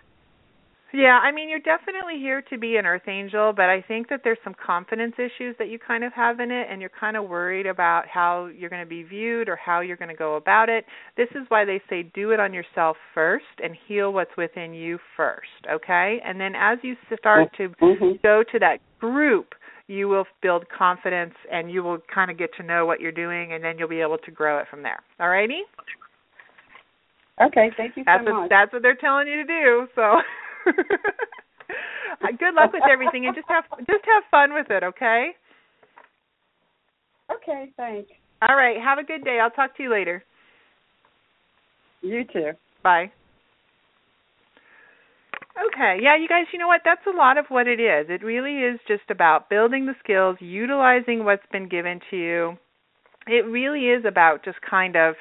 Yeah. 0.93 1.19
I 1.23 1.33
mean, 1.33 1.49
you're 1.49 1.59
definitely 1.59 2.19
here 2.19 2.43
to 2.51 2.59
be 2.59 2.77
an 2.77 2.87
Earth 2.87 3.09
Angel, 3.09 3.53
but 3.55 3.67
I 3.67 3.83
think 3.87 4.09
that 4.09 4.21
there's 4.25 4.39
some 4.45 4.55
confidence 4.55 5.15
issues 5.19 5.57
that 5.59 5.69
you 5.69 5.79
kind 5.79 6.05
of 6.05 6.13
have 6.13 6.41
in 6.41 6.51
it, 6.51 6.69
and 6.71 6.81
you're 6.81 6.91
kind 6.91 7.17
of 7.17 7.29
worried 7.29 7.67
about 7.67 8.07
how 8.07 8.47
you're 8.47 8.71
going 8.71 8.83
to 8.83 8.89
be 8.89 9.03
viewed 9.03 9.49
or 9.49 9.57
how 9.57 9.81
you're 9.81 9.97
going 9.97 10.09
to 10.11 10.15
go 10.15 10.37
about 10.37 10.69
it. 10.69 10.85
This 11.17 11.29
is 11.33 11.43
why 11.49 11.65
they 11.65 11.81
say 11.89 12.05
do 12.15 12.31
it 12.31 12.41
on 12.41 12.53
yourself 12.53 12.97
first 13.15 13.45
and 13.63 13.77
heal 13.87 14.13
what's 14.13 14.37
within 14.37 14.75
you 14.75 14.99
first. 15.17 15.67
Okay, 15.71 16.21
and 16.25 16.41
then 16.41 16.55
as 16.55 16.79
you 16.83 16.97
start 17.19 17.53
to 17.57 17.69
Mhm. 17.81 18.23
go 18.23 18.43
to 18.43 18.59
that 18.59 18.81
group 19.01 19.55
you 19.89 20.09
will 20.09 20.25
build 20.41 20.65
confidence 20.71 21.35
and 21.51 21.71
you 21.71 21.83
will 21.83 21.99
kind 22.13 22.31
of 22.31 22.39
get 22.39 22.55
to 22.57 22.63
know 22.63 22.87
what 22.87 23.01
you're 23.01 23.13
doing 23.13 23.53
and 23.53 23.63
then 23.63 23.79
you'll 23.79 23.89
be 23.89 24.01
able 24.01 24.19
to 24.19 24.31
grow 24.31 24.59
it 24.59 24.67
from 24.71 24.83
there. 24.83 25.01
All 25.21 25.29
righty? 25.29 25.63
Okay, 27.41 27.71
thank 27.77 27.97
you 27.97 28.05
that's 28.05 28.25
so 28.25 28.33
what, 28.33 28.41
much. 28.43 28.51
That's 28.51 28.73
what 28.73 28.83
they're 28.83 28.97
telling 28.97 29.27
you 29.27 29.37
to 29.37 29.45
do. 29.45 29.89
So 29.95 30.03
good 32.38 32.54
luck 32.54 32.73
with 32.73 32.83
everything 32.90 33.26
and 33.26 33.35
just 33.35 33.49
have 33.49 33.64
just 33.81 34.04
have 34.04 34.23
fun 34.31 34.52
with 34.52 34.71
it, 34.71 34.83
okay? 34.83 35.31
Okay, 37.31 37.71
thanks. 37.76 38.11
All 38.49 38.57
right, 38.57 38.81
have 38.81 38.99
a 38.99 39.04
good 39.04 39.25
day. 39.25 39.38
I'll 39.40 39.50
talk 39.50 39.76
to 39.76 39.83
you 39.83 39.90
later. 39.90 40.25
You 42.02 42.25
too. 42.25 42.50
Bye. 42.83 43.12
Okay, 45.66 45.99
yeah, 46.02 46.16
you 46.16 46.28
guys, 46.28 46.47
you 46.52 46.59
know 46.59 46.66
what? 46.66 46.81
That's 46.85 47.07
a 47.07 47.16
lot 47.16 47.37
of 47.38 47.45
what 47.49 47.69
it 47.69 47.78
is. 47.78 48.07
It 48.09 48.25
really 48.25 48.61
is 48.61 48.81
just 48.88 49.11
about 49.11 49.50
building 49.50 49.87
the 49.87 49.95
skills, 50.02 50.37
utilizing 50.40 51.25
what's 51.25 51.47
been 51.52 51.69
given 51.69 52.00
to 52.11 52.16
you. 52.16 52.59
It 53.26 53.45
really 53.47 53.88
is 53.88 54.04
about 54.07 54.45
just 54.45 54.59
kind 54.69 54.97
of 54.97 55.14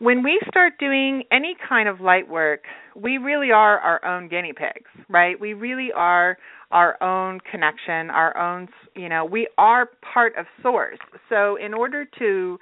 when 0.00 0.22
we 0.22 0.40
start 0.48 0.74
doing 0.78 1.24
any 1.30 1.56
kind 1.68 1.88
of 1.88 2.00
light 2.00 2.28
work, 2.28 2.62
we 2.96 3.18
really 3.18 3.50
are 3.50 3.78
our 3.78 4.04
own 4.04 4.28
guinea 4.28 4.52
pigs, 4.52 4.90
right? 5.08 5.38
We 5.38 5.54
really 5.54 5.90
are 5.94 6.36
our 6.70 7.00
own 7.02 7.40
connection, 7.50 8.10
our 8.10 8.36
own, 8.36 8.68
you 8.96 9.08
know, 9.08 9.24
we 9.24 9.48
are 9.58 9.90
part 10.12 10.36
of 10.36 10.46
source. 10.62 10.98
So 11.28 11.56
in 11.56 11.72
order 11.72 12.04
to 12.18 12.58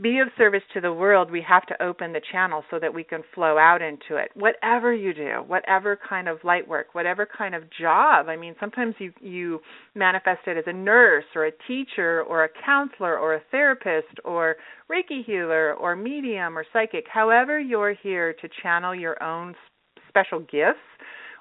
be 0.00 0.18
of 0.18 0.28
service 0.36 0.62
to 0.74 0.80
the 0.80 0.92
world, 0.92 1.30
we 1.30 1.42
have 1.48 1.66
to 1.66 1.82
open 1.82 2.12
the 2.12 2.20
channel 2.30 2.62
so 2.70 2.78
that 2.78 2.92
we 2.92 3.02
can 3.02 3.22
flow 3.34 3.58
out 3.58 3.82
into 3.82 4.16
it. 4.16 4.30
Whatever 4.34 4.94
you 4.94 5.12
do, 5.12 5.42
whatever 5.46 5.98
kind 6.08 6.28
of 6.28 6.38
light 6.44 6.66
work, 6.66 6.94
whatever 6.94 7.26
kind 7.26 7.54
of 7.54 7.64
job. 7.80 8.28
I 8.28 8.36
mean, 8.36 8.54
sometimes 8.60 8.94
you 8.98 9.12
you 9.20 9.60
manifest 9.94 10.40
it 10.46 10.56
as 10.56 10.64
a 10.66 10.72
nurse 10.72 11.24
or 11.34 11.46
a 11.46 11.52
teacher 11.66 12.22
or 12.22 12.44
a 12.44 12.48
counselor 12.64 13.18
or 13.18 13.34
a 13.34 13.42
therapist 13.50 14.18
or 14.24 14.56
Reiki 14.90 15.24
healer 15.24 15.74
or 15.74 15.96
medium 15.96 16.56
or 16.56 16.64
psychic. 16.72 17.04
However, 17.12 17.58
you're 17.58 17.94
here 17.94 18.34
to 18.34 18.48
channel 18.62 18.94
your 18.94 19.20
own 19.22 19.54
special 20.08 20.40
gifts, 20.40 20.78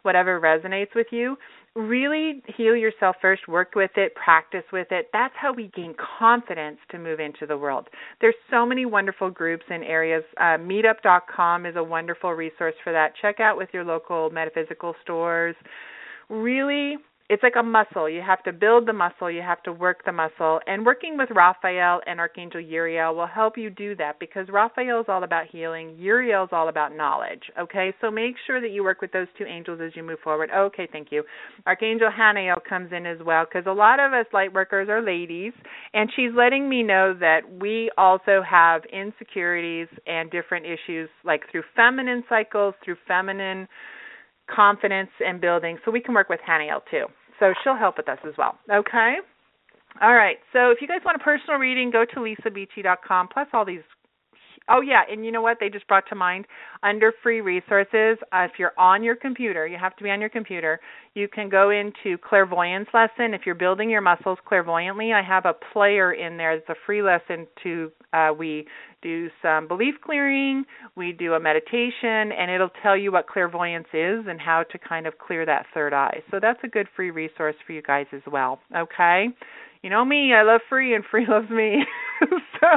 whatever 0.01 0.41
resonates 0.41 0.95
with 0.95 1.07
you 1.11 1.37
really 1.77 2.41
heal 2.57 2.75
yourself 2.75 3.17
first, 3.21 3.47
work 3.47 3.75
with 3.75 3.91
it, 3.95 4.15
practice 4.15 4.63
with 4.73 4.87
it. 4.91 5.07
That's 5.13 5.33
how 5.39 5.53
we 5.53 5.71
gain 5.75 5.93
confidence 6.19 6.79
to 6.91 6.97
move 6.97 7.19
into 7.19 7.45
the 7.45 7.57
world. 7.57 7.87
There's 8.19 8.35
so 8.49 8.65
many 8.65 8.85
wonderful 8.85 9.29
groups 9.29 9.63
and 9.69 9.83
areas. 9.83 10.23
Uh, 10.37 10.57
meetup.com 10.57 11.65
is 11.65 11.75
a 11.75 11.83
wonderful 11.83 12.31
resource 12.31 12.75
for 12.83 12.91
that. 12.93 13.13
Check 13.21 13.39
out 13.39 13.57
with 13.57 13.69
your 13.73 13.83
local 13.83 14.29
metaphysical 14.31 14.95
stores. 15.03 15.55
Really 16.29 16.97
it's 17.29 17.43
like 17.43 17.55
a 17.59 17.63
muscle. 17.63 18.09
You 18.09 18.21
have 18.21 18.41
to 18.43 18.53
build 18.53 18.87
the 18.87 18.93
muscle, 18.93 19.29
you 19.29 19.41
have 19.41 19.61
to 19.63 19.73
work 19.73 20.05
the 20.05 20.13
muscle. 20.13 20.59
And 20.65 20.85
working 20.85 21.17
with 21.17 21.29
Raphael 21.35 21.99
and 22.07 22.19
Archangel 22.19 22.61
Uriel 22.61 23.15
will 23.15 23.27
help 23.27 23.57
you 23.57 23.69
do 23.69 23.95
that 23.97 24.19
because 24.19 24.47
Raphael 24.49 25.01
is 25.01 25.07
all 25.09 25.23
about 25.23 25.47
healing, 25.47 25.95
Uriel 25.99 26.45
is 26.45 26.49
all 26.53 26.69
about 26.69 26.95
knowledge. 26.95 27.43
Okay, 27.59 27.93
so 27.99 28.09
make 28.09 28.35
sure 28.45 28.61
that 28.61 28.71
you 28.71 28.83
work 28.83 29.01
with 29.01 29.11
those 29.11 29.27
two 29.37 29.45
angels 29.45 29.79
as 29.83 29.91
you 29.95 30.03
move 30.03 30.19
forward. 30.23 30.49
Okay, 30.55 30.87
thank 30.91 31.11
you. 31.11 31.23
Archangel 31.65 32.09
Hanael 32.17 32.63
comes 32.67 32.91
in 32.93 33.05
as 33.05 33.17
well 33.25 33.45
because 33.45 33.67
a 33.67 33.73
lot 33.73 33.99
of 33.99 34.13
us 34.13 34.25
light 34.31 34.53
workers 34.53 34.87
are 34.89 35.01
ladies, 35.01 35.53
and 35.93 36.09
she's 36.15 36.31
letting 36.35 36.69
me 36.69 36.81
know 36.81 37.13
that 37.19 37.41
we 37.59 37.91
also 37.97 38.41
have 38.49 38.83
insecurities 38.85 39.87
and 40.05 40.31
different 40.31 40.65
issues 40.65 41.09
like 41.25 41.41
through 41.51 41.63
feminine 41.75 42.23
cycles, 42.29 42.73
through 42.85 42.95
feminine 43.05 43.67
confidence 44.53 45.09
and 45.25 45.39
building. 45.41 45.77
So 45.85 45.91
we 45.91 46.01
can 46.01 46.13
work 46.13 46.29
with 46.29 46.39
Haniel 46.47 46.81
too. 46.89 47.05
So 47.39 47.53
she'll 47.63 47.77
help 47.77 47.97
with 47.97 48.09
us 48.09 48.19
as 48.27 48.33
well. 48.37 48.57
Okay? 48.71 49.15
All 50.01 50.13
right. 50.13 50.37
So 50.53 50.71
if 50.71 50.79
you 50.81 50.87
guys 50.87 51.01
want 51.05 51.19
a 51.19 51.23
personal 51.23 51.59
reading, 51.59 51.91
go 51.91 52.05
to 52.05 52.19
lisabeachy.com. 52.19 53.29
Plus 53.33 53.47
all 53.53 53.65
these 53.65 53.81
Oh 54.69 54.81
yeah, 54.81 55.03
and 55.09 55.23
you 55.25 55.31
know 55.31 55.41
what? 55.41 55.57
They 55.59 55.69
just 55.69 55.87
brought 55.87 56.03
to 56.09 56.15
mind 56.15 56.45
under 56.83 57.13
free 57.23 57.39
resources. 57.39 58.17
Uh, 58.33 58.43
if 58.43 58.51
you're 58.59 58.77
on 58.77 59.01
your 59.01 59.15
computer, 59.15 59.65
you 59.65 59.77
have 59.79 59.95
to 59.95 60.03
be 60.03 60.09
on 60.09 60.19
your 60.19 60.29
computer. 60.29 60.79
You 61.13 61.29
can 61.29 61.47
go 61.47 61.69
into 61.69 62.17
clairvoyance 62.17 62.89
lesson. 62.93 63.33
If 63.33 63.41
you're 63.45 63.55
building 63.55 63.89
your 63.89 64.01
muscles 64.01 64.39
clairvoyantly, 64.45 65.13
I 65.13 65.21
have 65.21 65.45
a 65.45 65.53
player 65.71 66.11
in 66.11 66.35
there. 66.35 66.51
It's 66.53 66.67
a 66.67 66.75
free 66.85 67.01
lesson 67.01 67.47
to 67.63 67.91
uh, 68.11 68.31
we 68.37 68.67
do 69.07 69.29
some 69.41 69.67
belief 69.67 69.95
clearing, 70.03 70.65
we 70.95 71.11
do 71.11 71.33
a 71.33 71.39
meditation, 71.39 72.31
and 72.37 72.51
it'll 72.51 72.71
tell 72.83 72.97
you 72.97 73.11
what 73.11 73.27
clairvoyance 73.27 73.87
is 73.93 74.25
and 74.27 74.39
how 74.39 74.63
to 74.71 74.77
kind 74.77 75.07
of 75.07 75.17
clear 75.17 75.45
that 75.45 75.65
third 75.73 75.93
eye. 75.93 76.21
So 76.31 76.39
that's 76.41 76.59
a 76.63 76.67
good 76.67 76.87
free 76.95 77.11
resource 77.11 77.55
for 77.65 77.73
you 77.73 77.81
guys 77.81 78.07
as 78.13 78.21
well. 78.31 78.59
Okay 78.75 79.27
you 79.83 79.89
know 79.89 80.03
me, 80.03 80.33
I 80.33 80.43
love 80.43 80.61
free 80.69 80.95
and 80.95 81.03
free 81.11 81.25
loves 81.27 81.49
me. 81.49 81.83
so 82.59 82.67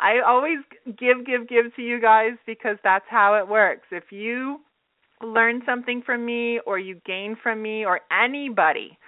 I 0.00 0.20
always 0.26 0.58
give, 0.86 1.26
give, 1.26 1.48
give 1.48 1.74
to 1.76 1.82
you 1.82 2.00
guys 2.00 2.32
because 2.46 2.76
that's 2.82 3.04
how 3.08 3.34
it 3.34 3.48
works. 3.48 3.86
If 3.90 4.04
you 4.10 4.60
learn 5.22 5.62
something 5.66 6.02
from 6.04 6.24
me 6.24 6.60
or 6.66 6.78
you 6.78 7.00
gain 7.04 7.36
from 7.42 7.60
me 7.60 7.84
or 7.84 8.00
anybody, 8.10 8.98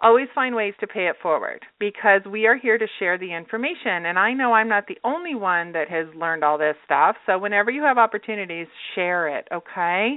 always 0.00 0.28
find 0.34 0.54
ways 0.54 0.74
to 0.80 0.86
pay 0.86 1.06
it 1.06 1.16
forward 1.22 1.60
because 1.80 2.20
we 2.30 2.46
are 2.46 2.56
here 2.56 2.78
to 2.78 2.86
share 2.98 3.18
the 3.18 3.34
information 3.34 4.06
and 4.06 4.18
I 4.18 4.32
know 4.32 4.52
I'm 4.52 4.68
not 4.68 4.86
the 4.86 4.98
only 5.04 5.34
one 5.34 5.72
that 5.72 5.88
has 5.88 6.06
learned 6.14 6.44
all 6.44 6.58
this 6.58 6.76
stuff. 6.84 7.16
So 7.26 7.38
whenever 7.38 7.70
you 7.70 7.82
have 7.82 7.98
opportunities, 7.98 8.66
share 8.94 9.28
it, 9.38 9.48
okay? 9.52 10.16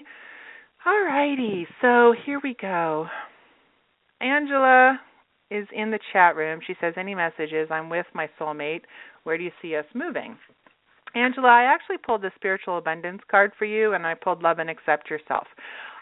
All 0.86 1.01
righty. 1.03 1.67
So 1.81 2.13
here 2.25 2.39
we 2.43 2.55
go. 2.59 3.07
Angela, 4.21 5.00
is 5.51 5.67
in 5.74 5.91
the 5.91 6.00
chat 6.13 6.36
room. 6.36 6.59
She 6.65 6.75
says, 6.79 6.93
Any 6.98 7.15
messages? 7.15 7.69
I'm 7.71 7.89
with 7.89 8.05
my 8.13 8.29
soulmate. 8.39 8.81
Where 9.24 9.38
do 9.38 9.43
you 9.43 9.51
see 9.62 9.75
us 9.75 9.86
moving? 9.93 10.38
Angela, 11.15 11.48
I 11.48 11.63
actually 11.63 11.98
pulled 11.98 12.21
the 12.21 12.31
spiritual 12.36 12.77
abundance 12.77 13.21
card 13.29 13.51
for 13.57 13.65
you 13.65 13.93
and 13.93 14.05
I 14.05 14.13
pulled 14.13 14.43
love 14.43 14.59
and 14.59 14.69
accept 14.69 15.09
yourself. 15.09 15.48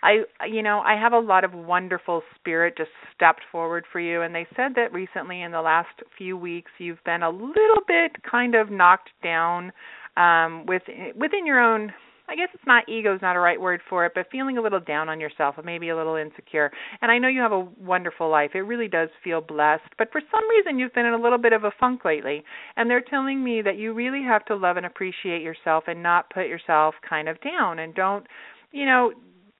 I 0.03 0.23
you 0.47 0.63
know, 0.63 0.79
I 0.79 0.99
have 0.99 1.13
a 1.13 1.19
lot 1.19 1.43
of 1.43 1.53
wonderful 1.53 2.21
spirit 2.35 2.75
just 2.77 2.91
stepped 3.15 3.41
forward 3.51 3.85
for 3.91 3.99
you 3.99 4.21
and 4.21 4.33
they 4.33 4.47
said 4.55 4.73
that 4.75 4.93
recently 4.93 5.41
in 5.41 5.51
the 5.51 5.61
last 5.61 6.01
few 6.17 6.37
weeks 6.37 6.71
you've 6.77 7.03
been 7.03 7.23
a 7.23 7.29
little 7.29 7.81
bit 7.87 8.11
kind 8.29 8.55
of 8.55 8.69
knocked 8.69 9.09
down 9.23 9.71
um 10.15 10.65
with 10.65 10.83
within 11.15 11.45
your 11.45 11.59
own 11.59 11.93
I 12.29 12.35
guess 12.35 12.49
it's 12.53 12.63
not 12.67 12.89
ego 12.89 13.15
is 13.15 13.21
not 13.21 13.37
a 13.37 13.39
right 13.39 13.59
word 13.59 13.79
for 13.89 14.05
it, 14.05 14.11
but 14.13 14.27
feeling 14.29 14.57
a 14.57 14.61
little 14.61 14.81
down 14.81 15.07
on 15.07 15.21
yourself, 15.21 15.55
maybe 15.63 15.89
a 15.89 15.95
little 15.95 16.17
insecure. 16.17 16.69
And 17.01 17.09
I 17.09 17.17
know 17.17 17.29
you 17.29 17.39
have 17.39 17.53
a 17.53 17.67
wonderful 17.79 18.29
life. 18.29 18.51
It 18.53 18.59
really 18.59 18.89
does 18.89 19.07
feel 19.23 19.39
blessed, 19.39 19.95
but 19.97 20.11
for 20.11 20.19
some 20.29 20.49
reason 20.49 20.77
you've 20.77 20.93
been 20.93 21.05
in 21.05 21.13
a 21.13 21.21
little 21.21 21.37
bit 21.37 21.53
of 21.53 21.63
a 21.63 21.71
funk 21.79 22.03
lately. 22.03 22.43
And 22.75 22.89
they're 22.89 23.01
telling 23.01 23.41
me 23.43 23.61
that 23.61 23.77
you 23.77 23.93
really 23.93 24.23
have 24.23 24.43
to 24.45 24.57
love 24.57 24.75
and 24.75 24.85
appreciate 24.85 25.41
yourself 25.41 25.85
and 25.87 26.03
not 26.03 26.29
put 26.29 26.47
yourself 26.47 26.95
kind 27.07 27.29
of 27.29 27.37
down 27.39 27.79
and 27.79 27.95
don't 27.95 28.27
you 28.73 28.85
know 28.85 29.13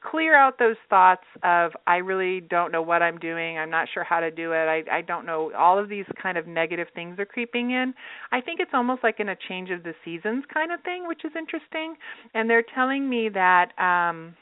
clear 0.09 0.35
out 0.35 0.59
those 0.59 0.75
thoughts 0.89 1.25
of 1.43 1.71
I 1.85 1.97
really 1.97 2.41
don't 2.41 2.71
know 2.71 2.81
what 2.81 3.01
I'm 3.01 3.17
doing, 3.17 3.57
I'm 3.57 3.69
not 3.69 3.87
sure 3.93 4.03
how 4.03 4.19
to 4.19 4.31
do 4.31 4.51
it, 4.51 4.65
I 4.67 4.83
I 4.97 5.01
don't 5.01 5.25
know 5.25 5.51
all 5.57 5.77
of 5.77 5.89
these 5.89 6.05
kind 6.21 6.37
of 6.37 6.47
negative 6.47 6.87
things 6.93 7.19
are 7.19 7.25
creeping 7.25 7.71
in. 7.71 7.93
I 8.31 8.41
think 8.41 8.59
it's 8.59 8.71
almost 8.73 9.03
like 9.03 9.19
in 9.19 9.29
a 9.29 9.35
change 9.47 9.69
of 9.69 9.83
the 9.83 9.93
seasons 10.05 10.43
kind 10.53 10.71
of 10.71 10.81
thing, 10.81 11.07
which 11.07 11.25
is 11.25 11.31
interesting. 11.37 11.95
And 12.33 12.49
they're 12.49 12.65
telling 12.75 13.09
me 13.09 13.29
that 13.29 13.77
um 13.79 14.35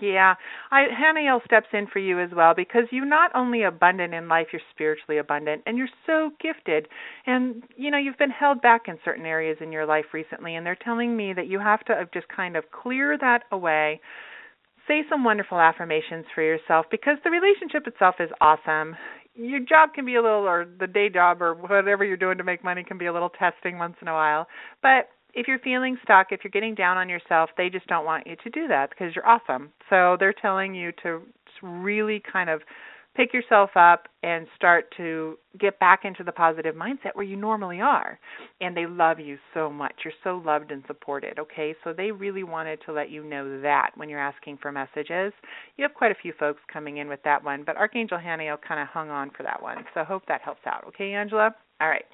yeah, 0.00 0.34
I 0.70 0.84
Haniel 0.88 1.44
steps 1.44 1.68
in 1.72 1.86
for 1.86 1.98
you 1.98 2.20
as 2.20 2.30
well 2.34 2.54
because 2.54 2.84
you're 2.90 3.04
not 3.04 3.30
only 3.34 3.62
abundant 3.62 4.14
in 4.14 4.28
life, 4.28 4.48
you're 4.52 4.62
spiritually 4.70 5.18
abundant 5.18 5.62
and 5.66 5.76
you're 5.76 5.88
so 6.06 6.30
gifted. 6.40 6.88
And 7.26 7.62
you 7.76 7.90
know, 7.90 7.98
you've 7.98 8.18
been 8.18 8.30
held 8.30 8.62
back 8.62 8.82
in 8.88 8.98
certain 9.04 9.26
areas 9.26 9.58
in 9.60 9.72
your 9.72 9.86
life 9.86 10.06
recently 10.12 10.56
and 10.56 10.64
they're 10.64 10.76
telling 10.76 11.16
me 11.16 11.32
that 11.34 11.46
you 11.46 11.58
have 11.58 11.84
to 11.86 12.08
just 12.12 12.26
kind 12.28 12.56
of 12.56 12.64
clear 12.70 13.18
that 13.18 13.44
away. 13.52 14.00
Say 14.86 15.02
some 15.08 15.24
wonderful 15.24 15.58
affirmations 15.58 16.26
for 16.34 16.42
yourself 16.42 16.86
because 16.90 17.16
the 17.24 17.30
relationship 17.30 17.86
itself 17.86 18.16
is 18.20 18.30
awesome. 18.40 18.96
Your 19.34 19.60
job 19.60 19.94
can 19.94 20.04
be 20.04 20.16
a 20.16 20.22
little 20.22 20.46
or 20.46 20.66
the 20.78 20.86
day 20.86 21.08
job 21.08 21.42
or 21.42 21.54
whatever 21.54 22.04
you're 22.04 22.16
doing 22.16 22.38
to 22.38 22.44
make 22.44 22.62
money 22.62 22.84
can 22.84 22.98
be 22.98 23.06
a 23.06 23.12
little 23.12 23.30
testing 23.30 23.78
once 23.78 23.96
in 24.02 24.08
a 24.08 24.12
while. 24.12 24.46
But 24.82 25.08
if 25.34 25.48
you're 25.48 25.58
feeling 25.58 25.96
stuck, 26.02 26.28
if 26.30 26.40
you're 26.44 26.50
getting 26.50 26.74
down 26.74 26.96
on 26.96 27.08
yourself, 27.08 27.50
they 27.56 27.68
just 27.68 27.86
don't 27.86 28.04
want 28.04 28.26
you 28.26 28.36
to 28.36 28.50
do 28.50 28.68
that 28.68 28.90
because 28.90 29.14
you're 29.14 29.26
awesome. 29.26 29.70
So 29.90 30.16
they're 30.18 30.32
telling 30.32 30.74
you 30.74 30.92
to 31.02 31.22
really 31.62 32.22
kind 32.32 32.50
of 32.50 32.60
pick 33.16 33.32
yourself 33.32 33.70
up 33.76 34.08
and 34.22 34.46
start 34.56 34.92
to 34.96 35.38
get 35.60 35.78
back 35.78 36.00
into 36.04 36.24
the 36.24 36.32
positive 36.32 36.74
mindset 36.74 37.14
where 37.14 37.24
you 37.24 37.36
normally 37.36 37.80
are. 37.80 38.18
And 38.60 38.76
they 38.76 38.86
love 38.86 39.20
you 39.20 39.38
so 39.54 39.70
much. 39.70 39.94
You're 40.04 40.14
so 40.24 40.42
loved 40.44 40.72
and 40.72 40.82
supported, 40.86 41.38
okay? 41.38 41.74
So 41.84 41.92
they 41.92 42.10
really 42.10 42.42
wanted 42.42 42.80
to 42.86 42.92
let 42.92 43.10
you 43.10 43.22
know 43.24 43.60
that 43.60 43.90
when 43.94 44.08
you're 44.08 44.20
asking 44.20 44.58
for 44.60 44.72
messages. 44.72 45.32
You 45.76 45.82
have 45.82 45.94
quite 45.94 46.10
a 46.10 46.16
few 46.20 46.32
folks 46.38 46.60
coming 46.72 46.96
in 46.96 47.08
with 47.08 47.22
that 47.24 47.42
one, 47.44 47.62
but 47.64 47.76
Archangel 47.76 48.18
Haniel 48.18 48.56
kind 48.66 48.80
of 48.80 48.88
hung 48.88 49.10
on 49.10 49.30
for 49.36 49.44
that 49.44 49.62
one. 49.62 49.84
So 49.94 50.02
hope 50.02 50.24
that 50.26 50.40
helps 50.42 50.66
out, 50.66 50.84
okay, 50.88 51.12
Angela? 51.12 51.54
All 51.80 51.88
right. 51.88 52.04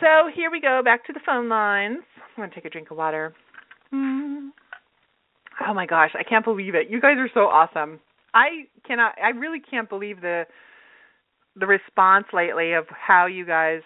So 0.00 0.30
here 0.34 0.50
we 0.50 0.60
go, 0.60 0.80
back 0.84 1.06
to 1.06 1.12
the 1.12 1.20
phone 1.24 1.48
lines. 1.48 1.98
I'm 2.16 2.36
going 2.36 2.50
to 2.50 2.54
take 2.54 2.64
a 2.64 2.70
drink 2.70 2.90
of 2.90 2.96
water. 2.96 3.34
Mm. 3.92 4.50
Oh 5.68 5.74
my 5.74 5.86
gosh, 5.86 6.10
I 6.18 6.22
can't 6.22 6.44
believe 6.44 6.74
it. 6.74 6.88
You 6.90 7.00
guys 7.00 7.16
are 7.18 7.30
so 7.32 7.40
awesome. 7.40 8.00
I 8.34 8.64
cannot 8.86 9.14
I 9.22 9.30
really 9.30 9.60
can't 9.60 9.88
believe 9.88 10.20
the 10.20 10.44
the 11.56 11.66
response 11.66 12.24
lately 12.32 12.72
of 12.72 12.86
how 12.88 13.26
you 13.26 13.44
guys 13.44 13.82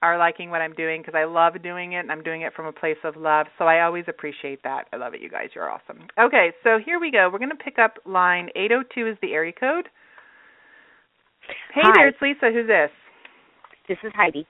are 0.00 0.16
liking 0.16 0.50
what 0.50 0.62
I'm 0.62 0.72
doing 0.74 1.02
because 1.02 1.14
I 1.14 1.24
love 1.24 1.60
doing 1.62 1.92
it 1.92 1.98
and 1.98 2.12
I'm 2.12 2.22
doing 2.22 2.42
it 2.42 2.54
from 2.54 2.66
a 2.66 2.72
place 2.72 2.96
of 3.04 3.16
love. 3.16 3.46
So 3.58 3.64
I 3.64 3.82
always 3.82 4.04
appreciate 4.08 4.62
that. 4.62 4.84
I 4.92 4.96
love 4.96 5.12
it, 5.12 5.20
you 5.20 5.28
guys. 5.28 5.48
You're 5.54 5.70
awesome. 5.70 6.06
Okay, 6.18 6.52
so 6.62 6.78
here 6.84 7.00
we 7.00 7.10
go. 7.10 7.28
We're 7.32 7.40
going 7.40 7.50
to 7.50 7.56
pick 7.56 7.78
up 7.78 7.94
line 8.06 8.48
802 8.54 9.08
is 9.08 9.16
the 9.20 9.32
area 9.32 9.52
code. 9.52 9.88
Hey 11.74 11.80
Hi. 11.82 11.92
there, 11.94 12.08
it's 12.08 12.18
Lisa. 12.22 12.50
Who's 12.52 12.68
this? 12.68 12.90
This 13.88 13.98
is 14.04 14.12
Heidi. 14.14 14.46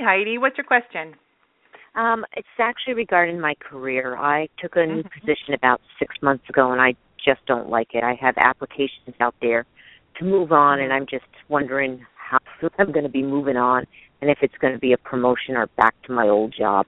Hi, 0.00 0.16
Heidi. 0.16 0.38
What's 0.38 0.56
your 0.56 0.64
question? 0.64 1.14
Um, 1.94 2.24
it's 2.34 2.48
actually 2.58 2.94
regarding 2.94 3.38
my 3.38 3.54
career. 3.60 4.16
I 4.16 4.48
took 4.58 4.76
a 4.76 4.86
new 4.86 5.02
Mhm. 5.02 5.12
position 5.12 5.54
about 5.54 5.80
six 5.98 6.14
months 6.22 6.48
ago, 6.48 6.72
and 6.72 6.80
I 6.80 6.94
just 7.22 7.44
don't 7.46 7.68
like 7.68 7.94
it. 7.94 8.02
I 8.02 8.14
have 8.14 8.38
applications 8.38 9.14
out 9.20 9.34
there 9.42 9.66
to 10.16 10.24
move 10.24 10.52
on, 10.52 10.80
and 10.80 10.92
I'm 10.92 11.04
just 11.06 11.26
wondering 11.48 12.06
how 12.14 12.38
I'm 12.78 12.92
going 12.92 13.04
to 13.04 13.10
be 13.10 13.22
moving 13.22 13.58
on, 13.58 13.86
and 14.22 14.30
if 14.30 14.42
it's 14.42 14.56
going 14.58 14.72
to 14.72 14.78
be 14.78 14.92
a 14.92 14.98
promotion 14.98 15.56
or 15.56 15.66
back 15.76 15.94
to 16.04 16.12
my 16.12 16.28
old 16.28 16.52
job. 16.52 16.86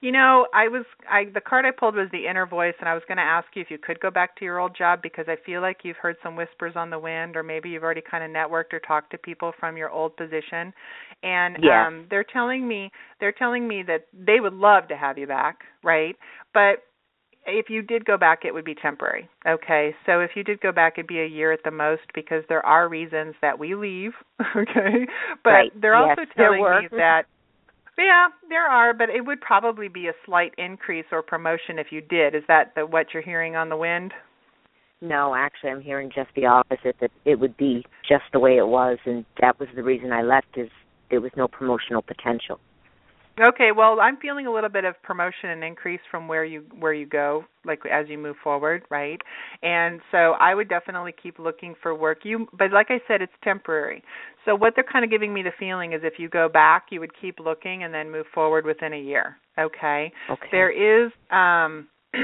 You 0.00 0.12
know, 0.12 0.46
I 0.54 0.68
was 0.68 0.84
I 1.10 1.24
the 1.34 1.40
card 1.40 1.64
I 1.64 1.72
pulled 1.72 1.96
was 1.96 2.08
the 2.12 2.28
inner 2.28 2.46
voice 2.46 2.74
and 2.78 2.88
I 2.88 2.94
was 2.94 3.02
going 3.08 3.16
to 3.16 3.22
ask 3.24 3.48
you 3.54 3.62
if 3.62 3.70
you 3.70 3.78
could 3.78 3.98
go 3.98 4.10
back 4.12 4.36
to 4.36 4.44
your 4.44 4.60
old 4.60 4.76
job 4.76 5.00
because 5.02 5.24
I 5.28 5.36
feel 5.44 5.60
like 5.60 5.78
you've 5.82 5.96
heard 5.96 6.14
some 6.22 6.36
whispers 6.36 6.74
on 6.76 6.88
the 6.88 6.98
wind 6.98 7.36
or 7.36 7.42
maybe 7.42 7.70
you've 7.70 7.82
already 7.82 8.02
kind 8.08 8.22
of 8.22 8.30
networked 8.30 8.72
or 8.72 8.78
talked 8.78 9.10
to 9.10 9.18
people 9.18 9.52
from 9.58 9.76
your 9.76 9.90
old 9.90 10.16
position 10.16 10.72
and 11.24 11.58
Yes. 11.58 11.88
um 11.88 12.06
they're 12.10 12.24
telling 12.32 12.68
me 12.68 12.92
they're 13.18 13.32
telling 13.32 13.66
me 13.66 13.82
that 13.82 14.06
they 14.12 14.38
would 14.38 14.52
love 14.54 14.86
to 14.88 14.96
have 14.96 15.18
you 15.18 15.26
back, 15.26 15.58
right? 15.82 16.14
But 16.54 16.84
if 17.46 17.68
you 17.68 17.82
did 17.82 18.04
go 18.04 18.16
back 18.16 18.44
it 18.44 18.54
would 18.54 18.64
be 18.64 18.76
temporary. 18.76 19.28
Okay? 19.48 19.94
So 20.06 20.20
if 20.20 20.30
you 20.36 20.44
did 20.44 20.60
go 20.60 20.70
back 20.70 20.94
it'd 20.96 21.08
be 21.08 21.20
a 21.20 21.26
year 21.26 21.50
at 21.52 21.60
the 21.64 21.72
most 21.72 22.02
because 22.14 22.44
there 22.48 22.64
are 22.64 22.88
reasons 22.88 23.34
that 23.42 23.58
we 23.58 23.74
leave, 23.74 24.12
okay? 24.56 25.06
But 25.42 25.52
Right. 25.52 25.72
they're 25.74 25.96
also 25.96 26.20
Yes, 26.20 26.28
there 26.36 26.52
telling 26.52 26.62
me 26.70 26.88
that 26.96 27.24
yeah, 28.04 28.28
there 28.48 28.66
are, 28.66 28.94
but 28.94 29.10
it 29.10 29.24
would 29.24 29.40
probably 29.40 29.88
be 29.88 30.08
a 30.08 30.12
slight 30.24 30.52
increase 30.58 31.06
or 31.12 31.22
promotion 31.22 31.78
if 31.78 31.88
you 31.90 32.00
did. 32.00 32.34
Is 32.34 32.42
that 32.48 32.74
the, 32.74 32.86
what 32.86 33.06
you're 33.12 33.22
hearing 33.22 33.56
on 33.56 33.68
the 33.68 33.76
wind? 33.76 34.12
No, 35.00 35.34
actually, 35.34 35.70
I'm 35.70 35.80
hearing 35.80 36.10
just 36.14 36.30
the 36.34 36.46
opposite. 36.46 36.96
That 37.00 37.10
it 37.24 37.38
would 37.38 37.56
be 37.56 37.84
just 38.08 38.24
the 38.32 38.40
way 38.40 38.56
it 38.56 38.66
was, 38.66 38.98
and 39.06 39.24
that 39.40 39.60
was 39.60 39.68
the 39.76 39.82
reason 39.82 40.12
I 40.12 40.22
left. 40.22 40.56
Is 40.56 40.68
there 41.10 41.20
was 41.20 41.30
no 41.36 41.48
promotional 41.48 42.02
potential. 42.02 42.58
Okay, 43.40 43.70
well, 43.74 44.00
I'm 44.00 44.16
feeling 44.16 44.46
a 44.46 44.52
little 44.52 44.70
bit 44.70 44.84
of 44.84 45.00
promotion 45.02 45.50
and 45.50 45.62
increase 45.62 46.00
from 46.10 46.26
where 46.26 46.44
you 46.44 46.64
where 46.78 46.92
you 46.92 47.06
go, 47.06 47.44
like 47.64 47.80
as 47.90 48.06
you 48.08 48.18
move 48.18 48.36
forward, 48.42 48.82
right? 48.90 49.20
And 49.62 50.00
so 50.10 50.32
I 50.40 50.54
would 50.54 50.68
definitely 50.68 51.14
keep 51.22 51.38
looking 51.38 51.74
for 51.82 51.94
work. 51.94 52.18
You, 52.24 52.48
but 52.56 52.72
like 52.72 52.88
I 52.90 53.00
said, 53.06 53.22
it's 53.22 53.32
temporary. 53.44 54.02
So 54.44 54.54
what 54.54 54.72
they're 54.74 54.84
kind 54.90 55.04
of 55.04 55.10
giving 55.10 55.32
me 55.32 55.42
the 55.42 55.52
feeling 55.58 55.92
is 55.92 56.00
if 56.02 56.14
you 56.18 56.28
go 56.28 56.48
back, 56.48 56.86
you 56.90 57.00
would 57.00 57.12
keep 57.20 57.38
looking 57.38 57.84
and 57.84 57.92
then 57.92 58.10
move 58.10 58.26
forward 58.34 58.64
within 58.64 58.92
a 58.92 59.00
year. 59.00 59.36
Okay. 59.58 60.12
Okay. 60.30 60.48
There 60.50 61.06
is 61.06 61.12
um 61.30 61.88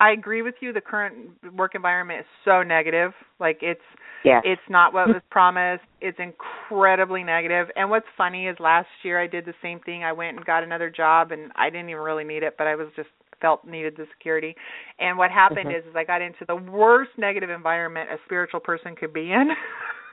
I 0.00 0.12
agree 0.12 0.42
with 0.42 0.54
you 0.60 0.72
the 0.72 0.80
current 0.80 1.30
work 1.54 1.74
environment 1.74 2.20
is 2.20 2.26
so 2.44 2.62
negative. 2.62 3.12
Like 3.40 3.58
it's 3.62 3.80
Yes. 4.24 4.44
it's 4.44 4.62
not 4.68 4.92
what 4.92 5.08
was 5.08 5.22
promised. 5.30 5.82
It's 6.00 6.18
incredibly 6.20 7.24
negative. 7.24 7.68
And 7.76 7.90
what's 7.90 8.06
funny 8.16 8.46
is 8.46 8.56
last 8.60 8.88
year 9.02 9.20
I 9.20 9.26
did 9.26 9.44
the 9.44 9.54
same 9.62 9.80
thing. 9.80 10.04
I 10.04 10.12
went 10.12 10.36
and 10.36 10.46
got 10.46 10.62
another 10.62 10.90
job 10.90 11.32
and 11.32 11.50
I 11.56 11.70
didn't 11.70 11.88
even 11.90 12.02
really 12.02 12.24
need 12.24 12.42
it, 12.42 12.54
but 12.56 12.66
I 12.66 12.76
was 12.76 12.88
just 12.94 13.08
felt 13.40 13.64
needed 13.64 13.94
the 13.96 14.06
security. 14.16 14.54
And 14.98 15.16
what 15.18 15.30
happened 15.30 15.70
Mhm. 15.70 15.76
is 15.76 15.84
is 15.84 15.96
I 15.96 16.04
got 16.04 16.22
into 16.22 16.44
the 16.46 16.56
worst 16.56 17.10
negative 17.18 17.50
environment 17.50 18.10
a 18.10 18.16
spiritual 18.24 18.60
person 18.60 18.94
could 18.96 19.12
be 19.12 19.32
in. 19.32 19.50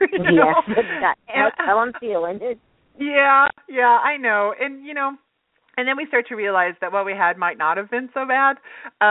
you 0.12 0.32
know? 0.32 0.54
yes. 1.00 1.16
That's 1.26 1.56
how 1.58 1.78
I'm 1.78 1.92
feeling. 2.00 2.38
It, 2.40 2.58
Yeah, 2.98 3.48
yeah, 3.68 3.98
I 4.02 4.16
know. 4.16 4.54
And 4.58 4.84
you 4.84 4.94
know, 4.94 5.12
and 5.76 5.86
then 5.86 5.96
we 5.96 6.06
start 6.06 6.26
to 6.28 6.34
realize 6.36 6.74
that 6.80 6.92
what 6.92 7.04
we 7.04 7.12
had 7.12 7.36
might 7.36 7.58
not 7.58 7.76
have 7.76 7.90
been 7.90 8.08
so 8.14 8.26
bad. 8.26 8.56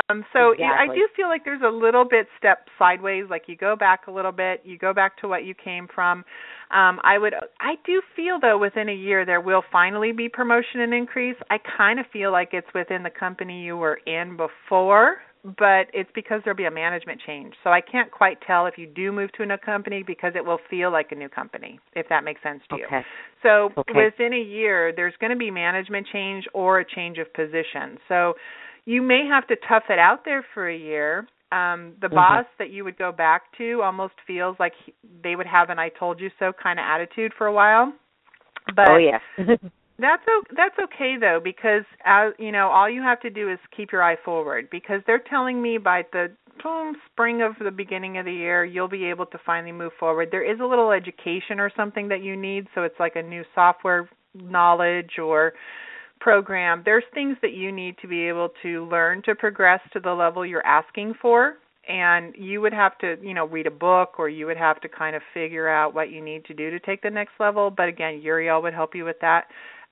Um 0.10 0.25
so 0.34 0.51
it- 0.51 0.60
I 0.80 0.86
do 0.95 1.08
feel 1.15 1.28
like 1.28 1.43
there's 1.45 1.62
a 1.62 1.69
little 1.69 2.06
bit 2.06 2.28
step 2.38 2.67
sideways 2.80 3.25
like 3.30 3.43
you 3.47 3.56
go 3.56 3.75
back 3.75 4.08
a 4.08 4.12
little 4.12 4.32
bit, 4.32 4.62
you 4.63 4.78
go 4.78 4.93
back 4.93 5.17
to 5.21 5.28
what 5.28 5.43
you 5.45 5.54
came 5.54 5.88
from. 5.93 6.25
Um 6.71 6.99
I 7.04 7.17
would 7.17 7.34
I 7.60 7.75
do 7.86 8.01
feel 8.15 8.39
though 8.39 8.58
within 8.58 8.89
a 8.89 8.93
year 8.93 9.25
there 9.25 9.41
will 9.41 9.63
finally 9.71 10.12
be 10.12 10.30
promotion 10.30 10.82
and 10.82 10.93
increase. 10.93 11.38
I 11.49 11.58
kind 11.78 11.99
of 11.99 12.06
feel 12.12 12.32
like 12.32 12.49
it's 12.54 12.73
within 12.73 13.04
the 13.04 13.10
company 13.12 13.63
you 13.63 13.78
were 13.78 13.99
in 14.06 14.38
before, 14.38 15.17
but 15.45 15.88
it's 15.93 16.10
because 16.15 16.41
there'll 16.43 16.58
be 16.58 16.65
a 16.65 16.71
management 16.71 17.21
change. 17.25 17.53
So 17.63 17.69
I 17.69 17.79
can't 17.79 18.12
quite 18.12 18.39
tell 18.45 18.65
if 18.65 18.77
you 18.77 18.88
do 18.88 19.12
move 19.12 19.31
to 19.34 19.43
a 19.43 19.45
new 19.45 19.58
company 19.58 20.03
because 20.05 20.34
it 20.36 20.43
will 20.43 20.60
feel 20.69 20.91
like 20.91 21.12
a 21.12 21.15
new 21.15 21.29
company, 21.29 21.79
if 21.93 22.10
that 22.10 22.23
makes 22.23 22.41
sense 22.41 22.62
to 22.69 22.77
you. 22.77 22.86
okay. 22.86 23.05
So 23.43 23.69
Okay. 23.77 23.93
within 23.93 24.34
a 24.34 24.41
year, 24.41 24.91
there's 24.95 25.13
going 25.19 25.29
to 25.29 25.38
be 25.38 25.51
management 25.51 26.08
change 26.12 26.45
or 26.53 26.79
a 26.79 26.86
change 26.86 27.19
of 27.19 27.31
position. 27.34 27.99
So 28.08 28.34
you 28.86 29.01
may 29.03 29.27
have 29.29 29.45
to 29.47 29.55
tough 29.67 29.84
it 29.89 29.99
out 29.99 30.25
there 30.25 30.43
for 30.53 30.69
a 30.69 30.77
year. 30.77 31.27
Um, 31.51 31.93
the 32.01 32.10
Mhm. 32.10 32.15
boss 32.15 32.45
that 32.58 32.71
you 32.71 32.84
would 32.84 32.97
go 32.97 33.12
back 33.12 33.43
to 33.60 33.81
almost 33.84 34.15
feels 34.25 34.58
like 34.60 34.73
he, 34.84 34.93
they 35.23 35.36
would 35.36 35.45
have 35.45 35.69
an 35.69 35.77
"I 35.77 35.89
told 35.89 36.19
you 36.19 36.31
so" 36.39 36.51
kind 36.62 36.79
of 36.79 36.84
attitude 36.84 37.34
for 37.38 37.45
a 37.45 37.53
while. 37.53 37.93
But 38.75 38.89
oh 38.89 38.97
yes. 38.97 39.21
that's 39.99 40.23
o- 40.27 40.43
that's 40.55 40.75
okay 40.84 41.15
though 41.19 41.39
because 41.43 41.84
as 42.03 42.34
you 42.38 42.51
know, 42.51 42.67
all 42.67 42.89
you 42.89 43.01
have 43.01 43.19
to 43.21 43.29
do 43.29 43.49
is 43.49 43.60
keep 43.75 43.91
your 43.91 44.03
eye 44.03 44.17
forward 44.23 44.69
because 44.69 45.01
they're 45.08 45.23
telling 45.29 45.62
me 45.62 45.77
by 45.77 46.03
the 46.12 46.27
boom, 46.63 46.95
spring 47.12 47.41
of 47.41 47.53
the 47.63 47.71
beginning 47.71 48.17
of 48.17 48.25
the 48.25 48.31
year 48.31 48.65
you'll 48.65 48.88
be 48.88 49.05
able 49.05 49.25
to 49.27 49.38
finally 49.45 49.71
move 49.71 49.91
forward. 49.99 50.29
There 50.31 50.49
is 50.49 50.60
a 50.60 50.65
little 50.65 50.91
education 50.91 51.60
or 51.60 51.71
something 51.75 52.08
that 52.10 52.23
you 52.23 52.36
need, 52.36 52.67
so 52.75 52.84
it's 52.84 52.99
like 52.99 53.15
a 53.15 53.21
new 53.21 53.43
software 53.53 54.10
knowledge 54.34 55.17
or 55.21 55.53
program. 56.19 56.81
There's 56.84 57.03
things 57.13 57.38
that 57.41 57.51
you 57.53 57.71
need 57.71 57.97
to 58.01 58.08
be 58.08 58.27
able 58.27 58.49
to 58.63 58.88
learn 58.89 59.21
to 59.23 59.36
progress 59.36 59.79
to 59.93 59.99
the 59.99 60.12
level 60.12 60.45
you're 60.45 60.65
asking 60.65 61.13
for 61.21 61.58
and 61.88 62.34
you 62.38 62.62
would 62.62 62.73
have 62.73 62.97
to 62.99 63.15
you 63.21 63.34
know 63.34 63.45
read 63.45 63.67
a 63.67 63.71
book 63.71 64.17
or 64.17 64.29
you 64.29 64.45
would 64.45 64.58
have 64.58 64.79
to 64.81 64.89
kind 64.89 65.15
of 65.15 65.21
figure 65.34 65.69
out 65.69 65.93
what 65.93 66.10
you 66.10 66.23
need 66.23 66.43
to 66.45 66.53
do 66.53 66.71
to 66.71 66.79
take 66.79 67.01
the 67.01 67.10
next 67.10 67.34
level 67.39 67.69
but 67.69 67.88
again 67.88 68.19
uriel 68.21 68.62
would 68.62 68.73
help 68.73 68.95
you 68.95 69.05
with 69.05 69.17
that 69.21 69.45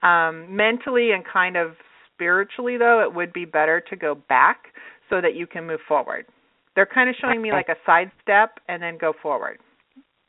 um 0.04 0.56
mentally 0.56 1.12
and 1.12 1.24
kind 1.26 1.58
of 1.58 1.72
spiritually 2.14 2.78
though 2.78 3.02
it 3.02 3.14
would 3.14 3.34
be 3.34 3.46
better 3.46 3.82
to 3.90 3.96
go 3.96 4.16
back 4.30 4.66
so 5.10 5.22
that 5.22 5.36
you 5.36 5.48
can 5.48 5.66
move 5.66 5.80
forward 5.88 6.26
they're 6.76 6.86
kind 6.86 7.10
of 7.10 7.16
showing 7.20 7.42
me 7.42 7.52
like 7.52 7.70
a 7.70 7.76
side 7.86 8.12
step 8.22 8.60
and 8.68 8.82
then 8.82 8.98
go 9.00 9.14
forward 9.22 9.60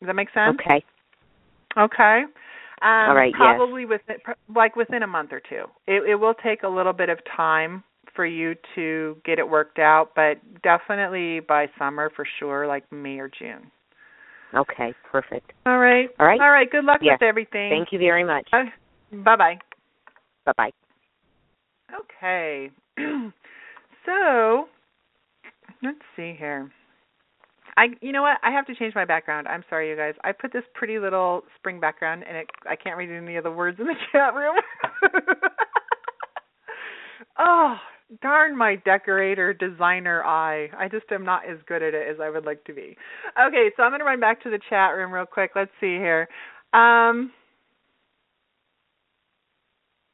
does 0.01 0.07
that 0.07 0.15
make 0.15 0.29
sense 0.33 0.59
okay. 0.61 0.85
Okay. 1.77 2.23
Um, 2.83 3.09
All 3.09 3.15
right, 3.15 3.33
yes. 3.33 3.57
Probably 3.57 3.85
within, 3.87 4.17
like 4.55 4.77
within 4.77 5.03
a 5.03 5.07
month 5.07 5.33
or 5.33 5.41
two. 5.41 5.65
It, 5.87 6.09
it 6.09 6.15
will 6.17 6.35
take 6.35 6.63
a 6.63 6.69
little 6.69 6.93
bit 6.93 7.09
of 7.09 7.19
time 7.37 7.83
for 8.15 8.27
you 8.27 8.55
to 8.75 9.17
get 9.25 9.39
it 9.39 9.49
worked 9.49 9.79
out, 9.79 10.11
but 10.15 10.35
definitely 10.63 11.41
by 11.41 11.67
summer 11.79 12.11
for 12.15 12.27
sure, 12.39 12.67
like 12.67 12.85
May 12.93 13.19
or 13.19 13.29
June. 13.29 13.71
Okay. 14.55 14.95
Perfect. 15.11 15.53
All 15.67 15.79
right. 15.79 16.09
All 16.21 16.27
right. 16.27 16.41
All 16.41 16.51
right. 16.51 16.71
Good 16.71 16.85
luck 16.85 17.01
Yes. 17.03 17.19
with 17.21 17.27
everything. 17.29 17.71
Thank 17.71 17.93
you 17.93 17.99
very 17.99 18.23
much. 18.23 18.49
Uh, 18.53 18.65
bye 19.23 19.37
bye. 19.37 19.59
Bye 20.47 20.53
bye. 20.57 20.71
Okay. 21.95 22.71
so 24.07 24.67
let's 25.83 25.99
see 26.17 26.35
here. 26.39 26.71
I 27.77 27.87
you 28.01 28.13
know 28.13 28.23
what? 28.23 28.39
I 28.43 28.51
have 28.51 28.67
to 28.67 28.75
change 28.75 28.95
my 28.95 29.05
background. 29.05 29.49
I'm 29.49 29.65
sorry 29.69 29.91
you 29.91 29.97
guys. 29.97 30.15
I 30.23 30.33
put 30.33 30.53
this 30.53 30.63
pretty 30.75 30.99
little 30.99 31.43
spring 31.57 31.81
background 31.81 32.25
and 32.27 32.37
it 32.37 32.47
I 32.69 32.77
can't 32.77 32.97
read 32.97 33.11
any 33.11 33.37
of 33.37 33.45
the 33.45 33.51
words 33.51 33.79
in 33.81 33.87
the 33.87 33.95
chat 34.13 34.35
room. 34.35 34.55
oh, 37.39 37.77
darn 38.23 38.57
my 38.57 38.77
decorator 38.85 39.53
designer 39.53 40.23
eye. 40.25 40.69
I 40.79 40.89
just 40.89 41.11
am 41.11 41.25
not 41.25 41.49
as 41.49 41.59
good 41.67 41.83
at 41.83 41.95
it 41.95 42.09
as 42.09 42.21
I 42.23 42.31
would 42.31 42.45
like 42.45 42.65
to 42.65 42.75
be. 42.75 42.97
Okay, 43.41 43.71
so 43.77 43.83
I'm 43.83 43.91
going 43.91 44.01
to 44.01 44.05
run 44.05 44.21
back 44.21 44.43
to 44.45 44.51
the 44.51 44.61
chat 44.71 44.95
room 44.95 45.13
real 45.13 45.27
quick. 45.27 45.53
Let's 45.57 45.73
see 45.81 45.97
here. 45.97 46.29
Um 46.73 47.33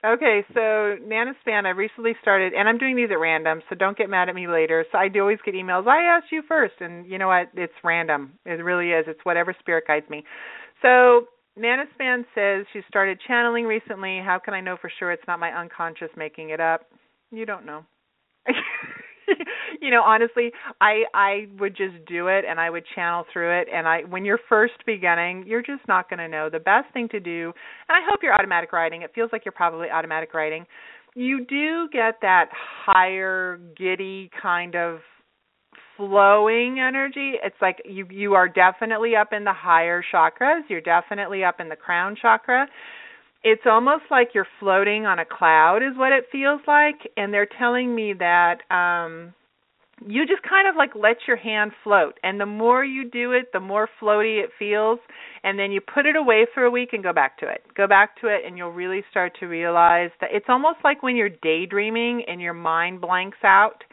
Okay, 0.03 0.43
so 0.55 0.97
Nanospan, 1.05 1.67
I 1.67 1.71
recently 1.71 2.15
started, 2.23 2.55
and 2.55 2.67
I'm 2.67 2.79
doing 2.79 2.97
these 2.97 3.11
at 3.11 3.19
random, 3.19 3.61
so 3.69 3.75
don't 3.75 3.99
get 3.99 4.09
mad 4.09 4.31
at 4.31 4.35
me 4.35 4.49
later. 4.49 4.87
So 4.91 4.97
I 4.97 5.09
do 5.09 5.21
always 5.21 5.39
get 5.45 5.55
emails. 5.55 5.87
I 5.87 6.05
asked 6.05 6.33
you 6.33 6.43
first, 6.49 6.75
and 6.81 7.07
you 7.07 7.19
know 7.19 7.29
what? 7.29 7.51
It's 7.55 7.75
random. 7.85 8.33
It 8.47 8.65
really 8.65 8.93
is. 8.93 9.05
It's 9.07 9.21
whatever 9.25 9.55
spirit 9.61 9.85
guides 9.87 10.09
me. 10.09 10.25
So 10.81 11.27
Nanospan 11.59 12.25
says 12.35 12.65
she 12.73 12.81
started 12.89 13.21
channeling 13.29 13.67
recently. 13.67 14.21
How 14.25 14.39
can 14.43 14.55
I 14.55 14.63
know 14.63 14.79
for 14.81 14.91
sure 14.99 15.13
it's 15.13 15.27
not 15.29 15.39
my 15.39 15.51
unconscious 15.51 16.09
making 16.17 16.49
it 16.49 16.61
up? 16.61 16.87
You 17.31 17.45
don't 17.45 17.67
know. 17.67 17.85
you 19.83 19.91
know, 19.91 20.03
honestly, 20.03 20.53
I 20.81 21.05
I 21.15 21.47
would 21.59 21.77
just 21.77 22.05
do 22.07 22.29
it 22.29 22.45
and 22.49 22.61
I 22.61 22.71
would 22.71 22.85
channel 22.95 23.25
through 23.33 23.61
it 23.61 23.69
and 23.73 23.87
I 23.87 24.03
when 24.03 24.25
you're 24.25 24.41
first 24.49 24.75
beginning, 24.87 25.45
you're 25.47 25.63
just 25.63 25.87
not 25.89 26.09
going 26.09 26.19
to 26.19 26.29
know. 26.29 26.49
The 26.51 26.59
best 26.59 26.93
thing 26.93 27.09
to 27.11 27.21
do, 27.21 27.53
and 27.89 27.97
I 27.97 28.01
hope 28.09 28.21
you're 28.23 28.35
automatic 28.35 28.73
writing. 28.73 29.03
It 29.03 29.13
feels 29.15 29.31
like 29.33 29.45
you're 29.45 29.53
probably 29.53 29.89
automatic 29.91 30.35
writing. 30.35 30.67
You 31.15 31.45
do 31.45 31.89
get 31.93 32.17
that 32.23 32.47
higher 32.85 33.61
giddy 33.77 34.31
kind 34.41 34.77
of 34.77 35.01
flowing 35.97 36.81
energy. 36.81 37.35
It's 37.43 37.57
like 37.61 37.83
you 37.85 38.07
you 38.11 38.35
are 38.35 38.49
definitely 38.49 39.17
up 39.17 39.33
in 39.33 39.45
the 39.45 39.53
higher 39.53 40.03
chakras. 40.13 40.63
You're 40.69 40.81
definitely 40.81 41.45
up 41.45 41.61
in 41.61 41.69
the 41.69 41.77
crown 41.77 42.17
chakra. 42.21 42.67
It's 43.43 43.63
almost 43.65 44.05
like 44.11 44.29
you're 44.35 44.47
floating 44.59 45.07
on 45.07 45.19
a 45.19 45.25
cloud 45.25 45.79
is 45.79 45.97
what 45.97 46.13
it 46.13 46.25
feels 46.31 46.61
like 46.67 47.11
and 47.17 47.33
they're 47.33 47.49
telling 47.59 47.95
me 47.95 48.13
that 48.19 48.59
um 48.71 49.33
you 50.07 50.27
just 50.27 50.43
kind 50.43 50.69
of 50.69 50.77
like 50.77 50.91
let 50.95 51.17
your 51.27 51.37
hand 51.37 51.73
float. 51.85 52.19
And 52.23 52.41
the 52.41 52.47
more 52.47 52.85
you 52.85 53.09
do 53.09 53.33
it 53.33 53.53
the 53.53 53.61
more 53.61 53.89
floaty 54.01 54.43
it 54.43 54.51
feels. 54.59 54.99
And 55.43 55.59
then 55.59 55.73
you 55.73 55.81
put 55.81 56.07
it 56.07 56.17
away 56.17 56.47
for 56.55 56.65
a 56.65 56.71
week 56.71 56.91
and 56.93 57.03
go 57.03 57.13
back 57.13 57.39
to 57.39 57.49
it. 57.49 57.63
Go 57.77 57.87
back 57.87 58.21
to 58.21 58.29
it 58.29 58.43
and 58.47 58.57
you'll 58.57 58.73
really 58.73 59.03
start 59.11 59.37
to 59.41 59.47
realize 59.47 60.11
that 60.21 60.31
it's 60.33 60.47
almost 60.49 60.79
like 60.85 61.03
when 61.03 61.17
you're 61.17 61.29
daydreaming 61.29 62.25
and 62.29 62.41
your 62.41 62.55
mind 62.55 63.01
blanks 63.01 63.39
out 63.45 63.85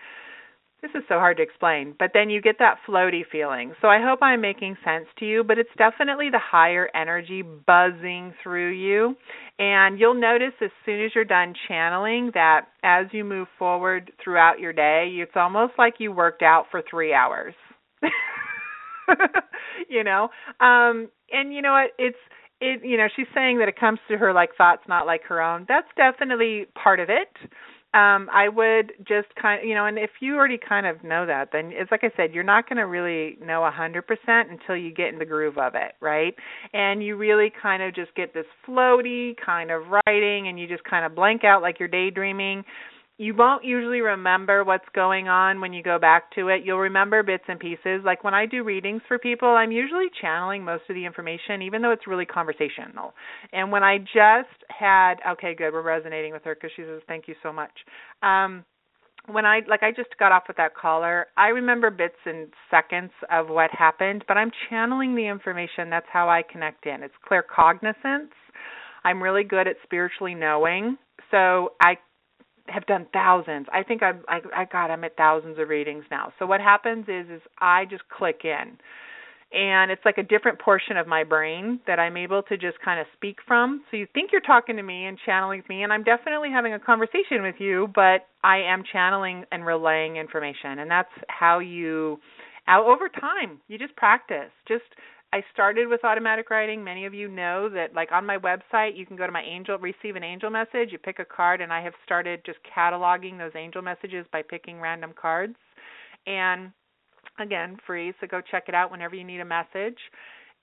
this 0.94 1.02
is 1.02 1.08
so 1.08 1.16
hard 1.16 1.38
to 1.38 1.44
explain, 1.44 1.96
but 1.98 2.12
then 2.14 2.30
you 2.30 2.42
get 2.42 2.58
that 2.60 2.78
floaty 2.88 3.22
feeling. 3.32 3.74
So 3.82 3.88
I 3.88 4.02
hope 4.02 4.20
I'm 4.22 4.42
making 4.42 4.78
sense 4.86 5.06
to 5.20 5.26
you, 5.26 5.44
but 5.44 5.58
it's 5.58 5.70
definitely 5.78 6.30
the 6.30 6.40
higher 6.40 6.90
energy 6.96 7.42
buzzing 7.42 8.34
through 8.42 8.72
you. 8.72 9.16
And 9.60 10.00
you'll 10.00 10.20
notice 10.20 10.54
as 10.62 10.70
soon 10.86 11.04
as 11.04 11.12
you're 11.16 11.26
done 11.26 11.54
channeling 11.68 12.32
that 12.34 12.68
as 12.84 13.08
you 13.12 13.24
move 13.24 13.48
forward 13.58 14.12
throughout 14.24 14.60
your 14.60 14.74
day, 14.74 15.10
it's 15.22 15.32
almost 15.36 15.74
like 15.78 15.96
you 16.00 16.12
worked 16.12 16.44
out 16.44 16.66
for 16.72 16.82
three 16.90 17.14
hours. 17.14 17.54
you 19.90 20.04
know? 20.04 20.30
Um 20.60 21.10
and 21.32 21.54
you 21.54 21.62
know 21.62 21.74
what, 21.74 21.92
it's 21.98 22.18
it 22.62 22.82
you 22.84 22.98
know, 22.98 23.08
she's 23.16 23.28
saying 23.34 23.60
that 23.60 23.68
it 23.68 23.80
comes 23.80 24.00
to 24.10 24.18
her 24.18 24.34
like 24.34 24.50
thoughts 24.58 24.84
not 24.88 25.06
like 25.06 25.24
her 25.24 25.42
own. 25.42 25.66
That's 25.68 25.88
definitely 25.98 26.68
part 26.82 27.00
of 27.00 27.10
it 27.10 27.30
um 27.98 28.30
i 28.34 28.48
would 28.48 28.94
just 29.08 29.28
kind 29.42 29.62
of 29.62 29.68
you 29.68 29.74
know 29.74 29.86
and 29.86 29.98
if 29.98 30.12
you 30.20 30.36
already 30.36 30.58
kind 30.58 30.86
of 30.86 31.04
know 31.04 31.26
that 31.26 31.50
then 31.52 31.72
it's 31.74 31.92
like 31.92 32.04
i 32.04 32.12
said 32.16 32.34
you're 32.34 32.44
not 32.44 32.68
going 32.70 32.78
to 32.78 32.86
really 32.86 33.38
know 33.44 33.64
a 33.66 33.72
hundred 33.72 34.04
percent 34.08 34.50
until 34.50 34.76
you 34.76 34.94
get 34.94 35.08
in 35.08 35.20
the 35.20 35.26
groove 35.26 35.58
of 35.58 35.74
it 35.76 35.94
right? 36.02 36.36
And 36.74 37.04
you 37.04 37.16
really 37.16 37.52
kind 37.62 37.82
of 37.84 37.96
just 37.96 38.14
get 38.16 38.34
this 38.34 38.46
floaty 38.68 39.36
kind 39.44 39.72
of 39.72 39.84
writing 39.88 40.48
and 40.48 40.60
you 40.60 40.68
just 40.68 40.84
kind 40.84 41.06
of 41.06 41.16
blank 41.16 41.44
out 41.44 41.62
like 41.62 41.80
you're 41.80 41.88
daydreaming 41.88 42.64
you 43.20 43.34
won't 43.36 43.66
usually 43.66 44.02
remember 44.02 44.64
what's 44.64 44.88
going 44.94 45.28
on 45.28 45.60
when 45.60 45.74
you 45.74 45.82
go 45.82 45.98
back 45.98 46.32
to 46.36 46.50
it. 46.50 46.62
You'll 46.64 46.78
remember 46.80 47.24
bits 47.24 47.44
and 47.48 47.60
pieces. 47.60 48.02
Like 48.06 48.24
when 48.24 48.36
I 48.36 48.46
do 48.46 48.64
readings 48.64 49.02
for 49.08 49.18
people, 49.18 49.50
I'm 49.50 49.72
usually 49.72 50.06
channeling 50.22 50.64
most 50.64 50.84
of 50.88 50.96
the 50.96 51.04
information, 51.04 51.64
even 51.64 51.82
though 51.82 51.92
it's 51.92 52.06
really 52.06 52.26
conversational. 52.26 53.14
And 53.54 53.72
when 53.72 53.84
I 53.84 53.98
just 53.98 54.64
had, 54.70 55.16
okay, 55.32 55.56
good, 55.56 55.74
we're 55.74 55.82
resonating 55.82 56.32
with 56.32 56.44
her 56.44 56.54
because 56.54 56.70
she 56.76 56.84
says, 56.84 57.02
thank 57.08 57.28
you 57.28 57.34
so 57.42 57.52
much. 57.52 57.72
Um, 58.22 58.64
when 59.30 59.46
I 59.46 59.62
like 59.68 59.84
I 59.84 59.92
just 59.92 60.18
got 60.20 60.32
off 60.32 60.44
with 60.48 60.58
that 60.58 60.76
caller, 60.76 61.28
I 61.36 61.48
remember 61.48 61.90
bits 61.90 62.16
and 62.26 62.48
seconds 62.72 63.12
of 63.32 63.48
what 63.50 63.72
happened, 63.72 64.24
but 64.28 64.38
I'm 64.38 64.52
channeling 64.70 65.16
the 65.16 65.28
information. 65.28 65.90
That's 65.90 66.06
how 66.14 66.30
I 66.30 66.44
connect 66.50 66.86
in. 66.86 67.04
It's 67.04 67.14
claircognizance. 67.30 68.30
I'm 69.04 69.22
really 69.22 69.44
good 69.44 69.68
at 69.68 69.76
spiritually 69.84 70.34
knowing. 70.34 70.98
So 71.32 71.74
I 71.82 71.96
have 72.68 72.86
done 72.86 73.08
thousands. 73.14 73.68
I 73.72 73.84
think 73.84 74.04
I'm 74.04 74.24
I 74.28 74.40
I 74.56 74.66
got 74.66 74.92
I'm 74.92 75.04
at 75.04 75.18
thousands 75.18 75.60
of 75.60 75.70
readings 75.70 76.06
now. 76.12 76.34
So 76.40 76.46
what 76.46 76.62
happens 76.62 77.06
is 77.08 77.30
is 77.30 77.42
I 77.60 77.86
just 77.86 78.04
click 78.10 78.42
in. 78.44 78.78
And 79.50 79.92
it's 79.92 80.02
like 80.04 80.18
a 80.18 80.24
different 80.24 80.60
portion 80.60 80.98
of 80.98 81.08
my 81.08 81.24
brain 81.24 81.80
that 81.88 82.00
I'm 82.00 82.18
able 82.18 82.44
to 82.44 82.58
just 82.58 82.78
kind 82.84 83.00
of 83.00 83.08
speak 83.16 83.38
from. 83.48 83.82
So 83.90 83.96
you 83.96 84.06
think 84.14 84.32
you're 84.34 84.42
talking 84.42 84.76
to 84.76 84.84
me 84.84 85.06
and 85.06 85.18
channeling 85.26 85.64
me 85.70 85.84
and 85.84 85.94
I'm 85.94 86.04
definitely 86.04 86.50
having 86.52 86.74
a 86.74 86.80
conversation 86.80 87.42
with 87.42 87.56
you, 87.58 87.88
but 87.96 88.28
I 88.44 88.58
am 88.58 88.84
channeling 88.92 89.46
and 89.54 89.66
relaying 89.66 90.18
information. 90.18 90.80
And 90.80 90.92
that's 90.92 91.08
how 91.30 91.60
you 91.60 92.20
over 92.70 93.10
time, 93.10 93.60
you 93.68 93.78
just 93.78 93.96
practice. 93.96 94.52
Just 94.68 94.84
I 95.34 95.42
started 95.54 95.88
with 95.88 96.04
automatic 96.04 96.50
writing. 96.50 96.84
Many 96.84 97.06
of 97.06 97.14
you 97.14 97.28
know 97.30 97.70
that 97.70 97.94
like 97.94 98.12
on 98.12 98.26
my 98.26 98.38
website 98.38 98.96
you 98.96 99.06
can 99.06 99.18
go 99.18 99.26
to 99.26 99.32
my 99.32 99.44
angel 99.44 99.78
receive 99.78 100.16
an 100.16 100.24
angel 100.24 100.50
message, 100.50 100.92
you 100.92 100.98
pick 100.98 101.20
a 101.20 101.26
card 101.26 101.62
and 101.62 101.72
I 101.72 101.82
have 101.82 101.94
started 102.06 102.42
just 102.46 102.60
cataloging 102.78 103.38
those 103.38 103.52
angel 103.56 103.82
messages 103.82 104.26
by 104.32 104.42
picking 104.42 104.80
random 104.80 105.14
cards. 105.20 105.56
And 106.26 106.72
again, 107.40 107.78
free, 107.86 108.14
so 108.20 108.28
go 108.28 108.42
check 108.42 108.66
it 108.68 108.76
out 108.76 108.92
whenever 108.92 109.16
you 109.16 109.24
need 109.24 109.42
a 109.42 109.46
message. 109.46 109.98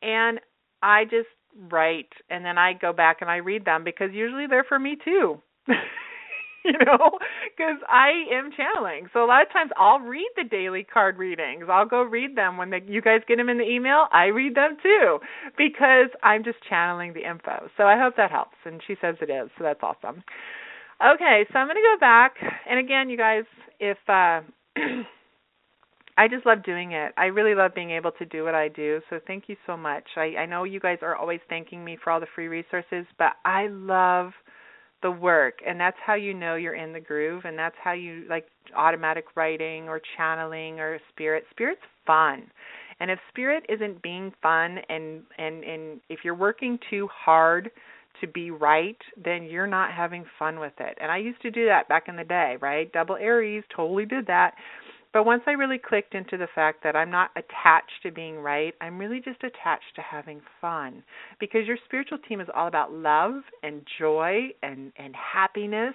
And 0.02 0.40
I 0.82 1.04
just 1.04 1.28
write 1.70 2.12
and 2.30 2.44
then 2.44 2.58
I 2.58 2.72
go 2.72 2.92
back 2.92 3.18
and 3.20 3.30
I 3.30 3.36
read 3.36 3.64
them 3.64 3.84
because 3.84 4.10
usually 4.12 4.46
they're 4.46 4.64
for 4.64 4.78
me 4.78 4.96
too. 5.04 5.40
you 6.68 6.72
know, 6.84 7.18
because 7.56 7.76
I 7.88 8.24
am 8.32 8.50
channeling. 8.56 9.08
So 9.12 9.24
a 9.24 9.26
lot 9.26 9.42
of 9.42 9.52
times 9.52 9.70
I'll 9.76 10.00
read 10.00 10.28
the 10.36 10.44
daily 10.44 10.84
card 10.84 11.18
readings. 11.18 11.64
I'll 11.70 11.86
go 11.86 12.02
read 12.02 12.36
them 12.36 12.56
when 12.56 12.70
the, 12.70 12.80
you 12.86 13.02
guys 13.02 13.20
get 13.28 13.36
them 13.36 13.48
in 13.48 13.58
the 13.58 13.68
email. 13.68 14.06
I 14.12 14.26
read 14.26 14.54
them 14.54 14.76
too 14.82 15.18
because 15.58 16.08
I'm 16.22 16.42
just 16.42 16.58
channeling 16.68 17.12
the 17.12 17.28
info. 17.28 17.68
So 17.76 17.84
I 17.84 17.98
hope 17.98 18.16
that 18.16 18.30
helps. 18.30 18.56
And 18.64 18.80
she 18.86 18.94
says 19.00 19.16
it 19.20 19.30
is. 19.30 19.50
So 19.58 19.64
that's 19.64 19.80
awesome. 19.82 20.22
Okay, 21.04 21.44
so 21.52 21.58
I'm 21.58 21.66
going 21.66 21.76
to 21.76 21.82
go 21.82 22.00
back. 22.00 22.34
And 22.68 22.78
again, 22.78 23.10
you 23.10 23.18
guys, 23.18 23.44
if 23.80 23.98
uh 24.08 24.40
I 26.16 26.28
just 26.28 26.46
love 26.46 26.62
doing 26.62 26.92
it. 26.92 27.12
I 27.16 27.24
really 27.24 27.56
love 27.56 27.74
being 27.74 27.90
able 27.90 28.12
to 28.12 28.24
do 28.24 28.44
what 28.44 28.54
I 28.54 28.68
do. 28.68 29.00
So 29.10 29.18
thank 29.26 29.48
you 29.48 29.56
so 29.66 29.76
much. 29.76 30.04
I, 30.16 30.34
I 30.38 30.46
know 30.46 30.62
you 30.62 30.78
guys 30.78 30.98
are 31.02 31.16
always 31.16 31.40
thanking 31.48 31.84
me 31.84 31.98
for 32.02 32.12
all 32.12 32.20
the 32.20 32.26
free 32.34 32.46
resources, 32.46 33.04
but 33.18 33.32
I 33.44 33.66
love 33.66 34.30
the 35.04 35.10
work 35.10 35.58
and 35.64 35.78
that's 35.78 35.98
how 36.04 36.14
you 36.14 36.32
know 36.32 36.54
you're 36.54 36.74
in 36.74 36.94
the 36.94 36.98
groove 36.98 37.42
and 37.44 37.58
that's 37.58 37.76
how 37.84 37.92
you 37.92 38.24
like 38.28 38.46
automatic 38.74 39.26
writing 39.36 39.86
or 39.86 40.00
channeling 40.16 40.80
or 40.80 40.98
spirit. 41.12 41.44
Spirit's 41.50 41.82
fun 42.06 42.50
and 43.00 43.10
if 43.10 43.18
spirit 43.28 43.64
isn't 43.68 44.02
being 44.02 44.32
fun 44.42 44.78
and 44.88 45.22
and 45.36 45.62
and 45.62 46.00
if 46.08 46.20
you're 46.24 46.34
working 46.34 46.78
too 46.88 47.06
hard 47.12 47.70
to 48.22 48.26
be 48.26 48.50
right 48.50 48.96
then 49.22 49.42
you're 49.44 49.66
not 49.66 49.92
having 49.92 50.24
fun 50.38 50.58
with 50.58 50.72
it. 50.80 50.96
And 51.02 51.12
i 51.12 51.18
used 51.18 51.42
to 51.42 51.50
do 51.50 51.66
that 51.66 51.86
back 51.86 52.04
in 52.08 52.16
the 52.16 52.24
day 52.24 52.56
right? 52.62 52.90
Double 52.90 53.16
aries 53.16 53.62
totally 53.76 54.06
did 54.06 54.26
that 54.28 54.54
but 55.14 55.24
once 55.24 55.42
I 55.46 55.52
really 55.52 55.78
clicked 55.78 56.16
into 56.16 56.36
the 56.36 56.48
fact 56.56 56.82
that 56.82 56.96
I'm 56.96 57.10
not 57.10 57.30
attached 57.36 58.02
to 58.02 58.10
being 58.10 58.36
right, 58.36 58.74
I'm 58.80 58.98
really 58.98 59.20
just 59.24 59.44
attached 59.44 59.94
to 59.94 60.02
having 60.02 60.40
fun. 60.60 61.04
Because 61.38 61.68
your 61.68 61.78
spiritual 61.84 62.18
team 62.28 62.40
is 62.40 62.48
all 62.52 62.66
about 62.66 62.92
love 62.92 63.42
and 63.62 63.82
joy 64.00 64.48
and, 64.64 64.92
and 64.98 65.14
happiness. 65.14 65.94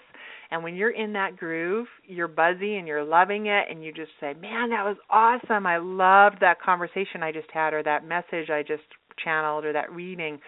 And 0.51 0.63
when 0.63 0.73
you're 0.73 0.91
in 0.91 1.11
that 1.13 1.35
groove, 1.35 1.87
you're 2.05 2.29
buzzy 2.29 2.77
and 2.77 2.87
you're 2.87 3.03
loving 3.03 3.47
it 3.47 3.65
and 3.69 3.83
you 3.83 3.91
just 3.91 4.11
say, 4.21 4.33
Man, 4.41 4.69
that 4.69 4.85
was 4.85 4.95
awesome. 5.09 5.67
I 5.67 5.79
loved 5.79 6.37
that 6.39 6.61
conversation 6.61 7.21
I 7.21 7.33
just 7.33 7.51
had 7.53 7.73
or 7.73 7.83
that 7.83 8.07
message 8.07 8.49
I 8.49 8.63
just 8.63 8.83
channeled 9.21 9.65
or 9.65 9.73
that 9.73 9.91
reading 9.91 10.39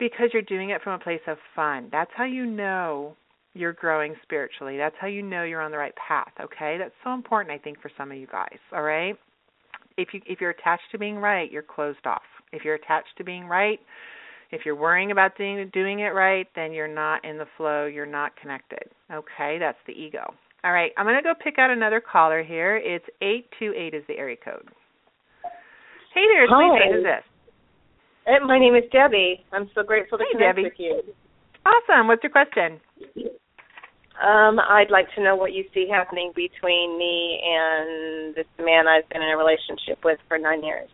because 0.00 0.30
you're 0.32 0.42
doing 0.42 0.70
it 0.70 0.82
from 0.82 1.00
a 1.00 1.04
place 1.04 1.20
of 1.28 1.38
fun. 1.54 1.88
That's 1.92 2.10
how 2.16 2.24
you 2.24 2.46
know 2.46 3.16
you're 3.54 3.72
growing 3.72 4.14
spiritually. 4.22 4.76
That's 4.76 4.94
how 5.00 5.06
you 5.06 5.22
know 5.22 5.44
you're 5.44 5.60
on 5.60 5.70
the 5.70 5.78
right 5.78 5.94
path, 5.96 6.32
okay? 6.40 6.76
That's 6.78 6.94
so 7.04 7.12
important 7.12 7.54
I 7.54 7.62
think 7.62 7.80
for 7.80 7.90
some 7.96 8.10
of 8.10 8.16
you 8.16 8.26
guys, 8.26 8.58
all 8.72 8.82
right? 8.82 9.16
If 9.98 10.08
you 10.14 10.20
if 10.26 10.40
you're 10.40 10.50
attached 10.50 10.84
to 10.92 10.98
being 10.98 11.16
right, 11.16 11.50
you're 11.52 11.62
closed 11.62 12.06
off. 12.06 12.22
If 12.52 12.64
you're 12.64 12.76
attached 12.76 13.16
to 13.18 13.24
being 13.24 13.44
right, 13.46 13.78
if 14.50 14.62
you're 14.64 14.76
worrying 14.76 15.10
about 15.10 15.36
doing 15.36 15.70
doing 15.72 16.00
it 16.00 16.14
right, 16.14 16.46
then 16.56 16.72
you're 16.72 16.88
not 16.88 17.24
in 17.24 17.36
the 17.36 17.46
flow, 17.58 17.84
you're 17.86 18.06
not 18.06 18.34
connected. 18.36 18.84
Okay? 19.12 19.58
That's 19.60 19.78
the 19.86 19.92
ego. 19.92 20.32
All 20.64 20.72
right, 20.72 20.92
I'm 20.96 21.06
going 21.06 21.16
to 21.16 21.22
go 21.22 21.34
pick 21.42 21.58
out 21.58 21.70
another 21.70 22.00
caller 22.00 22.44
here. 22.44 22.76
It's 22.76 23.04
828 23.20 23.94
is 23.94 24.04
the 24.06 24.16
area 24.16 24.36
code. 24.42 24.68
Hey 26.14 26.22
there, 26.32 26.46
Hi. 26.48 26.92
Who's 26.94 27.02
this? 27.02 27.24
Uh, 28.26 28.46
my 28.46 28.58
name 28.58 28.76
is 28.76 28.84
Debbie. 28.92 29.44
I'm 29.52 29.68
so 29.74 29.82
grateful 29.82 30.18
to 30.18 30.24
hey, 30.24 30.38
connect 30.38 30.56
Debbie. 30.56 30.64
with 30.64 30.78
you. 30.78 31.02
Awesome. 31.66 32.06
What's 32.06 32.22
your 32.22 32.30
question? 32.30 32.80
Um, 34.20 34.58
I'd 34.60 34.90
like 34.90 35.06
to 35.16 35.22
know 35.22 35.36
what 35.36 35.52
you 35.52 35.64
see 35.72 35.88
happening 35.90 36.32
between 36.36 36.98
me 36.98 37.40
and 37.44 38.34
this 38.34 38.46
man 38.58 38.86
I've 38.86 39.08
been 39.08 39.22
in 39.22 39.30
a 39.30 39.36
relationship 39.36 40.04
with 40.04 40.18
for 40.28 40.38
nine 40.38 40.62
years. 40.62 40.88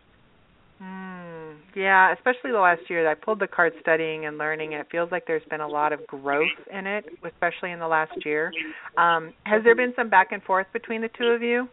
Mm, 0.81 1.57
yeah, 1.75 2.13
especially 2.13 2.51
the 2.51 2.59
last 2.59 2.81
year. 2.89 3.09
I 3.09 3.13
pulled 3.13 3.39
the 3.39 3.47
card 3.47 3.73
studying 3.81 4.25
and 4.25 4.37
learning, 4.37 4.73
and 4.73 4.79
it 4.81 4.87
feels 4.89 5.11
like 5.11 5.27
there's 5.27 5.43
been 5.49 5.59
a 5.59 5.67
lot 5.67 5.91
of 5.91 6.07
growth 6.07 6.47
in 6.71 6.87
it, 6.87 7.05
especially 7.25 7.71
in 7.71 7.79
the 7.79 7.87
last 7.87 8.13
year. 8.25 8.53
Um, 8.97 9.33
has 9.43 9.63
there 9.65 9.75
been 9.75 9.93
some 9.97 10.09
back 10.09 10.31
and 10.31 10.41
forth 10.43 10.67
between 10.71 11.01
the 11.01 11.09
two 11.17 11.27
of 11.27 11.41
you? 11.41 11.67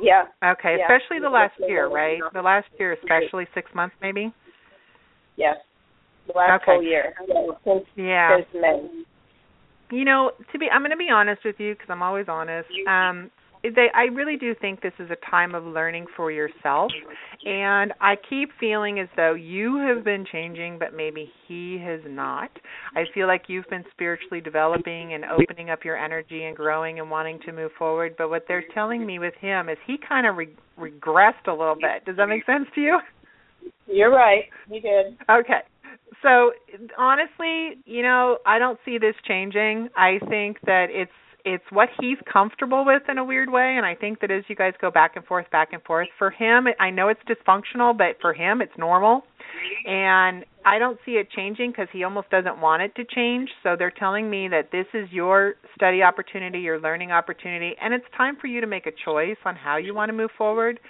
Yeah. 0.00 0.24
Okay, 0.42 0.76
yeah. 0.78 0.84
especially 0.84 1.20
the 1.20 1.28
last 1.28 1.54
year, 1.68 1.88
right? 1.88 2.20
The 2.32 2.42
last 2.42 2.68
year, 2.78 2.94
especially 2.94 3.46
six 3.54 3.70
months, 3.74 3.94
maybe. 4.00 4.32
Yes. 5.36 5.56
The 6.26 6.32
last 6.34 6.62
okay. 6.62 6.72
whole 6.72 6.82
year. 6.82 7.14
Since, 7.64 7.84
yeah. 7.96 8.38
Since 8.38 8.48
May 8.54 9.04
you 9.90 10.04
know 10.04 10.32
to 10.52 10.58
be 10.58 10.66
i'm 10.72 10.80
going 10.80 10.90
to 10.90 10.96
be 10.96 11.10
honest 11.12 11.42
with 11.44 11.56
you 11.58 11.74
because 11.74 11.88
i'm 11.90 12.02
always 12.02 12.26
honest 12.28 12.68
um 12.88 13.30
they 13.74 13.86
I 13.94 14.04
really 14.04 14.36
do 14.36 14.54
think 14.60 14.82
this 14.82 14.92
is 14.98 15.10
a 15.10 15.30
time 15.30 15.54
of 15.54 15.64
learning 15.64 16.06
for 16.16 16.30
yourself 16.30 16.92
and 17.44 17.92
I 18.00 18.14
keep 18.28 18.50
feeling 18.60 19.00
as 19.00 19.08
though 19.16 19.34
you 19.34 19.76
have 19.78 20.04
been 20.04 20.24
changing 20.30 20.78
but 20.78 20.94
maybe 20.94 21.30
he 21.48 21.78
has 21.84 22.00
not. 22.06 22.50
I 22.94 23.04
feel 23.14 23.26
like 23.26 23.44
you've 23.48 23.68
been 23.68 23.84
spiritually 23.90 24.40
developing 24.40 25.14
and 25.14 25.24
opening 25.24 25.70
up 25.70 25.84
your 25.84 25.96
energy 25.96 26.44
and 26.44 26.56
growing 26.56 27.00
and 27.00 27.10
wanting 27.10 27.40
to 27.46 27.52
move 27.52 27.70
forward, 27.78 28.14
but 28.16 28.30
what 28.30 28.44
they're 28.46 28.64
telling 28.74 29.06
me 29.06 29.18
with 29.18 29.34
him 29.40 29.68
is 29.68 29.78
he 29.86 29.96
kind 30.06 30.26
of 30.26 30.36
re- 30.36 30.54
regressed 30.78 31.46
a 31.46 31.52
little 31.52 31.74
bit. 31.74 32.04
Does 32.04 32.16
that 32.16 32.28
make 32.28 32.44
sense 32.46 32.66
to 32.74 32.80
you? 32.80 32.98
You're 33.86 34.12
right. 34.12 34.44
He 34.68 34.80
did. 34.80 35.16
Okay. 35.30 35.60
So 36.22 36.52
honestly, 36.98 37.78
you 37.84 38.02
know, 38.02 38.38
I 38.46 38.58
don't 38.58 38.78
see 38.84 38.98
this 38.98 39.14
changing. 39.26 39.88
I 39.96 40.18
think 40.28 40.58
that 40.66 40.86
it's 40.90 41.12
it's 41.48 41.64
what 41.70 41.88
he's 42.00 42.18
comfortable 42.30 42.84
with 42.84 43.02
in 43.08 43.18
a 43.18 43.24
weird 43.24 43.48
way 43.48 43.76
and 43.76 43.86
I 43.86 43.94
think 43.94 44.20
that 44.20 44.32
as 44.32 44.42
you 44.48 44.56
guys 44.56 44.72
go 44.80 44.90
back 44.90 45.14
and 45.14 45.24
forth 45.24 45.48
back 45.52 45.68
and 45.72 45.80
forth 45.84 46.08
for 46.18 46.28
him 46.28 46.66
I 46.80 46.90
know 46.90 47.08
it's 47.08 47.20
dysfunctional 47.22 47.96
but 47.96 48.20
for 48.20 48.34
him 48.34 48.60
it's 48.60 48.76
normal. 48.76 49.22
And 49.86 50.44
I 50.64 50.80
don't 50.80 50.98
see 51.06 51.12
it 51.12 51.30
changing 51.30 51.72
cuz 51.72 51.86
he 51.92 52.02
almost 52.02 52.30
doesn't 52.30 52.60
want 52.60 52.82
it 52.82 52.96
to 52.96 53.04
change. 53.04 53.48
So 53.62 53.76
they're 53.76 53.92
telling 53.92 54.28
me 54.28 54.48
that 54.48 54.72
this 54.72 54.88
is 54.92 55.10
your 55.12 55.54
study 55.76 56.02
opportunity 56.02 56.58
your 56.58 56.80
learning 56.80 57.12
opportunity 57.12 57.76
and 57.80 57.94
it's 57.94 58.06
time 58.16 58.34
for 58.34 58.48
you 58.48 58.60
to 58.60 58.66
make 58.66 58.86
a 58.86 58.92
choice 59.04 59.38
on 59.44 59.54
how 59.54 59.76
you 59.76 59.94
want 59.94 60.08
to 60.08 60.14
move 60.14 60.32
forward 60.36 60.80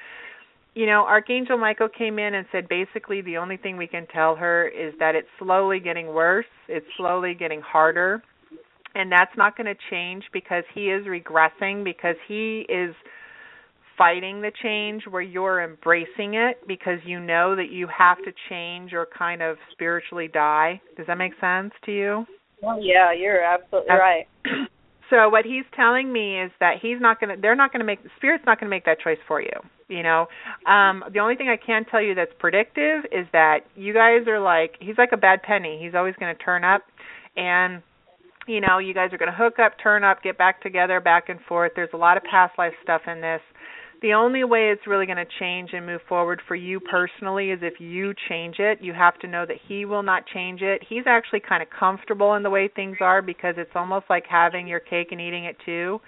you 0.76 0.84
know, 0.84 1.06
Archangel 1.06 1.56
Michael 1.56 1.88
came 1.88 2.18
in 2.18 2.34
and 2.34 2.46
said 2.52 2.68
basically 2.68 3.22
the 3.22 3.38
only 3.38 3.56
thing 3.56 3.78
we 3.78 3.86
can 3.86 4.06
tell 4.08 4.36
her 4.36 4.68
is 4.68 4.92
that 4.98 5.14
it's 5.14 5.26
slowly 5.38 5.80
getting 5.80 6.08
worse, 6.08 6.44
it's 6.68 6.84
slowly 6.98 7.32
getting 7.32 7.62
harder, 7.62 8.22
and 8.94 9.10
that's 9.10 9.30
not 9.38 9.56
going 9.56 9.66
to 9.66 9.74
change 9.90 10.24
because 10.34 10.64
he 10.74 10.88
is 10.90 11.06
regressing 11.06 11.82
because 11.82 12.16
he 12.28 12.66
is 12.68 12.94
fighting 13.96 14.42
the 14.42 14.52
change 14.62 15.04
where 15.08 15.22
you're 15.22 15.62
embracing 15.62 16.34
it 16.34 16.58
because 16.68 16.98
you 17.06 17.20
know 17.20 17.56
that 17.56 17.70
you 17.70 17.88
have 17.88 18.18
to 18.18 18.30
change 18.50 18.92
or 18.92 19.08
kind 19.18 19.40
of 19.40 19.56
spiritually 19.72 20.28
die. 20.28 20.78
Does 20.98 21.06
that 21.06 21.16
make 21.16 21.32
sense 21.40 21.72
to 21.86 21.90
you? 21.90 22.26
Well, 22.62 22.78
yeah, 22.82 23.14
you're 23.14 23.42
absolutely 23.42 23.90
uh, 23.90 23.96
right. 23.96 24.26
So 25.08 25.28
what 25.28 25.44
he's 25.44 25.62
telling 25.76 26.12
me 26.12 26.42
is 26.42 26.50
that 26.58 26.78
he's 26.82 27.00
not 27.00 27.20
going 27.20 27.36
to 27.36 27.40
they're 27.40 27.54
not 27.54 27.70
going 27.70 27.78
to 27.78 27.86
make 27.86 28.02
the 28.02 28.10
spirit's 28.16 28.42
not 28.44 28.58
going 28.58 28.68
to 28.68 28.74
make 28.74 28.86
that 28.86 28.98
choice 28.98 29.20
for 29.28 29.40
you 29.40 29.52
you 29.88 30.02
know 30.02 30.26
um 30.66 31.04
the 31.12 31.18
only 31.20 31.36
thing 31.36 31.48
i 31.48 31.56
can 31.56 31.84
tell 31.84 32.02
you 32.02 32.14
that's 32.14 32.32
predictive 32.38 33.04
is 33.12 33.26
that 33.32 33.60
you 33.74 33.92
guys 33.94 34.26
are 34.26 34.40
like 34.40 34.76
he's 34.80 34.98
like 34.98 35.10
a 35.12 35.16
bad 35.16 35.42
penny 35.42 35.78
he's 35.82 35.94
always 35.94 36.14
going 36.18 36.34
to 36.34 36.42
turn 36.42 36.64
up 36.64 36.82
and 37.36 37.82
you 38.46 38.60
know 38.60 38.78
you 38.78 38.94
guys 38.94 39.12
are 39.12 39.18
going 39.18 39.30
to 39.30 39.36
hook 39.36 39.58
up 39.58 39.72
turn 39.82 40.04
up 40.04 40.22
get 40.22 40.36
back 40.38 40.62
together 40.62 41.00
back 41.00 41.28
and 41.28 41.40
forth 41.48 41.72
there's 41.76 41.90
a 41.94 41.96
lot 41.96 42.16
of 42.16 42.22
past 42.24 42.56
life 42.58 42.72
stuff 42.82 43.02
in 43.06 43.20
this 43.20 43.40
the 44.02 44.12
only 44.12 44.44
way 44.44 44.70
it's 44.70 44.86
really 44.86 45.06
going 45.06 45.16
to 45.16 45.26
change 45.38 45.70
and 45.72 45.86
move 45.86 46.00
forward 46.08 46.42
for 46.46 46.54
you 46.54 46.80
personally 46.80 47.50
is 47.50 47.60
if 47.62 47.80
you 47.80 48.12
change 48.28 48.56
it. 48.58 48.78
You 48.82 48.92
have 48.92 49.18
to 49.20 49.26
know 49.26 49.46
that 49.46 49.56
he 49.68 49.84
will 49.84 50.02
not 50.02 50.24
change 50.26 50.60
it. 50.62 50.82
He's 50.86 51.04
actually 51.06 51.40
kind 51.40 51.62
of 51.62 51.68
comfortable 51.70 52.34
in 52.34 52.42
the 52.42 52.50
way 52.50 52.68
things 52.68 52.98
are 53.00 53.22
because 53.22 53.54
it's 53.56 53.70
almost 53.74 54.06
like 54.10 54.24
having 54.28 54.66
your 54.66 54.80
cake 54.80 55.08
and 55.12 55.20
eating 55.20 55.44
it 55.44 55.56
too. 55.64 56.00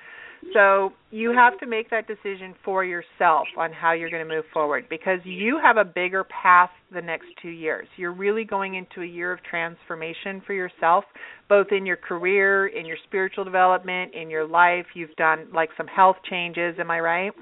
So 0.54 0.92
you 1.10 1.32
have 1.32 1.58
to 1.60 1.66
make 1.66 1.90
that 1.90 2.06
decision 2.06 2.54
for 2.64 2.84
yourself 2.84 3.46
on 3.56 3.72
how 3.72 3.92
you're 3.92 4.10
going 4.10 4.26
to 4.26 4.34
move 4.34 4.44
forward 4.52 4.86
because 4.88 5.18
you 5.24 5.58
have 5.62 5.76
a 5.76 5.84
bigger 5.84 6.24
path 6.24 6.70
the 6.92 7.02
next 7.02 7.26
two 7.42 7.50
years. 7.50 7.86
You're 7.96 8.12
really 8.12 8.44
going 8.44 8.74
into 8.74 9.02
a 9.02 9.06
year 9.06 9.32
of 9.32 9.40
transformation 9.42 10.42
for 10.46 10.54
yourself, 10.54 11.04
both 11.48 11.68
in 11.70 11.84
your 11.84 11.96
career, 11.96 12.68
in 12.68 12.86
your 12.86 12.96
spiritual 13.06 13.44
development, 13.44 14.14
in 14.14 14.30
your 14.30 14.46
life. 14.46 14.86
You've 14.94 15.14
done 15.16 15.48
like 15.52 15.70
some 15.76 15.86
health 15.86 16.16
changes, 16.28 16.76
am 16.78 16.90
I 16.90 17.00
right? 17.00 17.32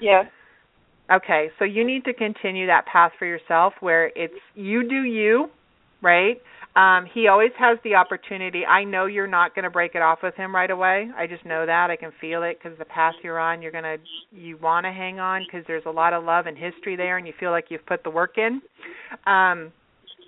Yeah. 0.00 0.22
Okay, 1.12 1.50
so 1.58 1.64
you 1.64 1.84
need 1.84 2.04
to 2.04 2.14
continue 2.14 2.68
that 2.68 2.86
path 2.86 3.12
for 3.18 3.26
yourself 3.26 3.72
where 3.80 4.12
it's 4.14 4.34
you 4.54 4.88
do 4.88 5.02
you, 5.02 5.48
right? 6.02 6.40
Um, 6.76 7.06
he 7.12 7.26
always 7.26 7.50
has 7.58 7.78
the 7.82 7.96
opportunity. 7.96 8.64
I 8.64 8.84
know 8.84 9.06
you're 9.06 9.26
not 9.26 9.54
going 9.54 9.64
to 9.64 9.70
break 9.70 9.96
it 9.96 10.02
off 10.02 10.20
with 10.22 10.36
him 10.36 10.54
right 10.54 10.70
away. 10.70 11.08
I 11.16 11.26
just 11.26 11.44
know 11.44 11.66
that. 11.66 11.90
I 11.90 11.96
can 11.96 12.12
feel 12.20 12.44
it 12.44 12.58
because 12.62 12.78
the 12.78 12.84
path 12.84 13.14
you're 13.24 13.40
on, 13.40 13.60
you're 13.60 13.72
to 13.72 13.96
you 14.32 14.56
want 14.58 14.84
to 14.86 14.92
hang 14.92 15.18
on 15.18 15.44
because 15.46 15.66
there's 15.66 15.82
a 15.86 15.90
lot 15.90 16.12
of 16.12 16.22
love 16.22 16.46
and 16.46 16.56
history 16.56 16.94
there, 16.94 17.18
and 17.18 17.26
you 17.26 17.32
feel 17.40 17.50
like 17.50 17.66
you've 17.70 17.84
put 17.86 18.04
the 18.04 18.10
work 18.10 18.38
in. 18.38 18.62
Um, 19.26 19.72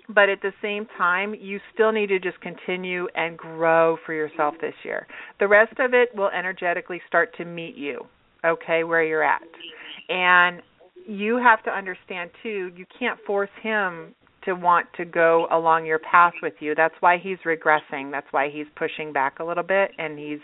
but 0.09 0.27
at 0.27 0.41
the 0.41 0.51
same 0.61 0.85
time, 0.97 1.33
you 1.33 1.59
still 1.73 1.93
need 1.93 2.07
to 2.07 2.19
just 2.19 2.39
continue 2.41 3.07
and 3.15 3.37
grow 3.37 3.97
for 4.05 4.13
yourself 4.13 4.55
this 4.59 4.73
year. 4.83 5.07
The 5.39 5.47
rest 5.47 5.79
of 5.79 5.93
it 5.93 6.09
will 6.13 6.29
energetically 6.29 7.01
start 7.07 7.35
to 7.37 7.45
meet 7.45 7.77
you, 7.77 8.05
okay, 8.45 8.83
where 8.83 9.03
you're 9.03 9.23
at. 9.23 9.41
And 10.09 10.61
you 11.07 11.37
have 11.37 11.63
to 11.63 11.71
understand 11.71 12.31
too, 12.41 12.71
you 12.75 12.85
can't 12.99 13.19
force 13.25 13.49
him 13.61 14.13
to 14.45 14.53
want 14.53 14.87
to 14.97 15.05
go 15.05 15.47
along 15.51 15.85
your 15.85 15.99
path 15.99 16.33
with 16.41 16.53
you. 16.59 16.75
That's 16.75 16.95
why 16.99 17.17
he's 17.21 17.37
regressing. 17.45 18.11
That's 18.11 18.27
why 18.31 18.49
he's 18.49 18.67
pushing 18.75 19.13
back 19.13 19.39
a 19.39 19.43
little 19.43 19.63
bit 19.63 19.91
and 19.97 20.17
he's 20.17 20.39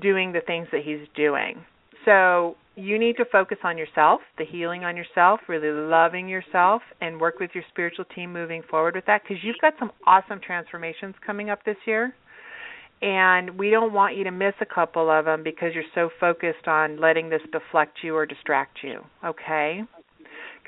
doing 0.00 0.32
the 0.32 0.40
things 0.46 0.68
that 0.72 0.82
he's 0.84 1.06
doing. 1.14 1.64
So 2.04 2.56
you 2.76 2.98
need 2.98 3.16
to 3.16 3.24
focus 3.24 3.58
on 3.64 3.76
yourself, 3.76 4.20
the 4.38 4.44
healing 4.44 4.84
on 4.84 4.96
yourself, 4.96 5.40
really 5.48 5.70
loving 5.70 6.28
yourself, 6.28 6.80
and 7.00 7.20
work 7.20 7.40
with 7.40 7.50
your 7.54 7.64
spiritual 7.70 8.04
team 8.14 8.32
moving 8.32 8.62
forward 8.70 8.94
with 8.94 9.04
that 9.06 9.22
because 9.22 9.42
you've 9.42 9.58
got 9.60 9.74
some 9.78 9.90
awesome 10.06 10.40
transformations 10.40 11.14
coming 11.26 11.50
up 11.50 11.64
this 11.64 11.76
year. 11.86 12.14
And 13.00 13.58
we 13.58 13.70
don't 13.70 13.92
want 13.92 14.16
you 14.16 14.24
to 14.24 14.30
miss 14.30 14.54
a 14.60 14.66
couple 14.66 15.10
of 15.10 15.24
them 15.24 15.42
because 15.44 15.70
you're 15.74 15.84
so 15.94 16.10
focused 16.18 16.66
on 16.66 17.00
letting 17.00 17.28
this 17.28 17.42
deflect 17.52 17.98
you 18.02 18.16
or 18.16 18.26
distract 18.26 18.78
you. 18.82 19.00
Okay? 19.24 19.82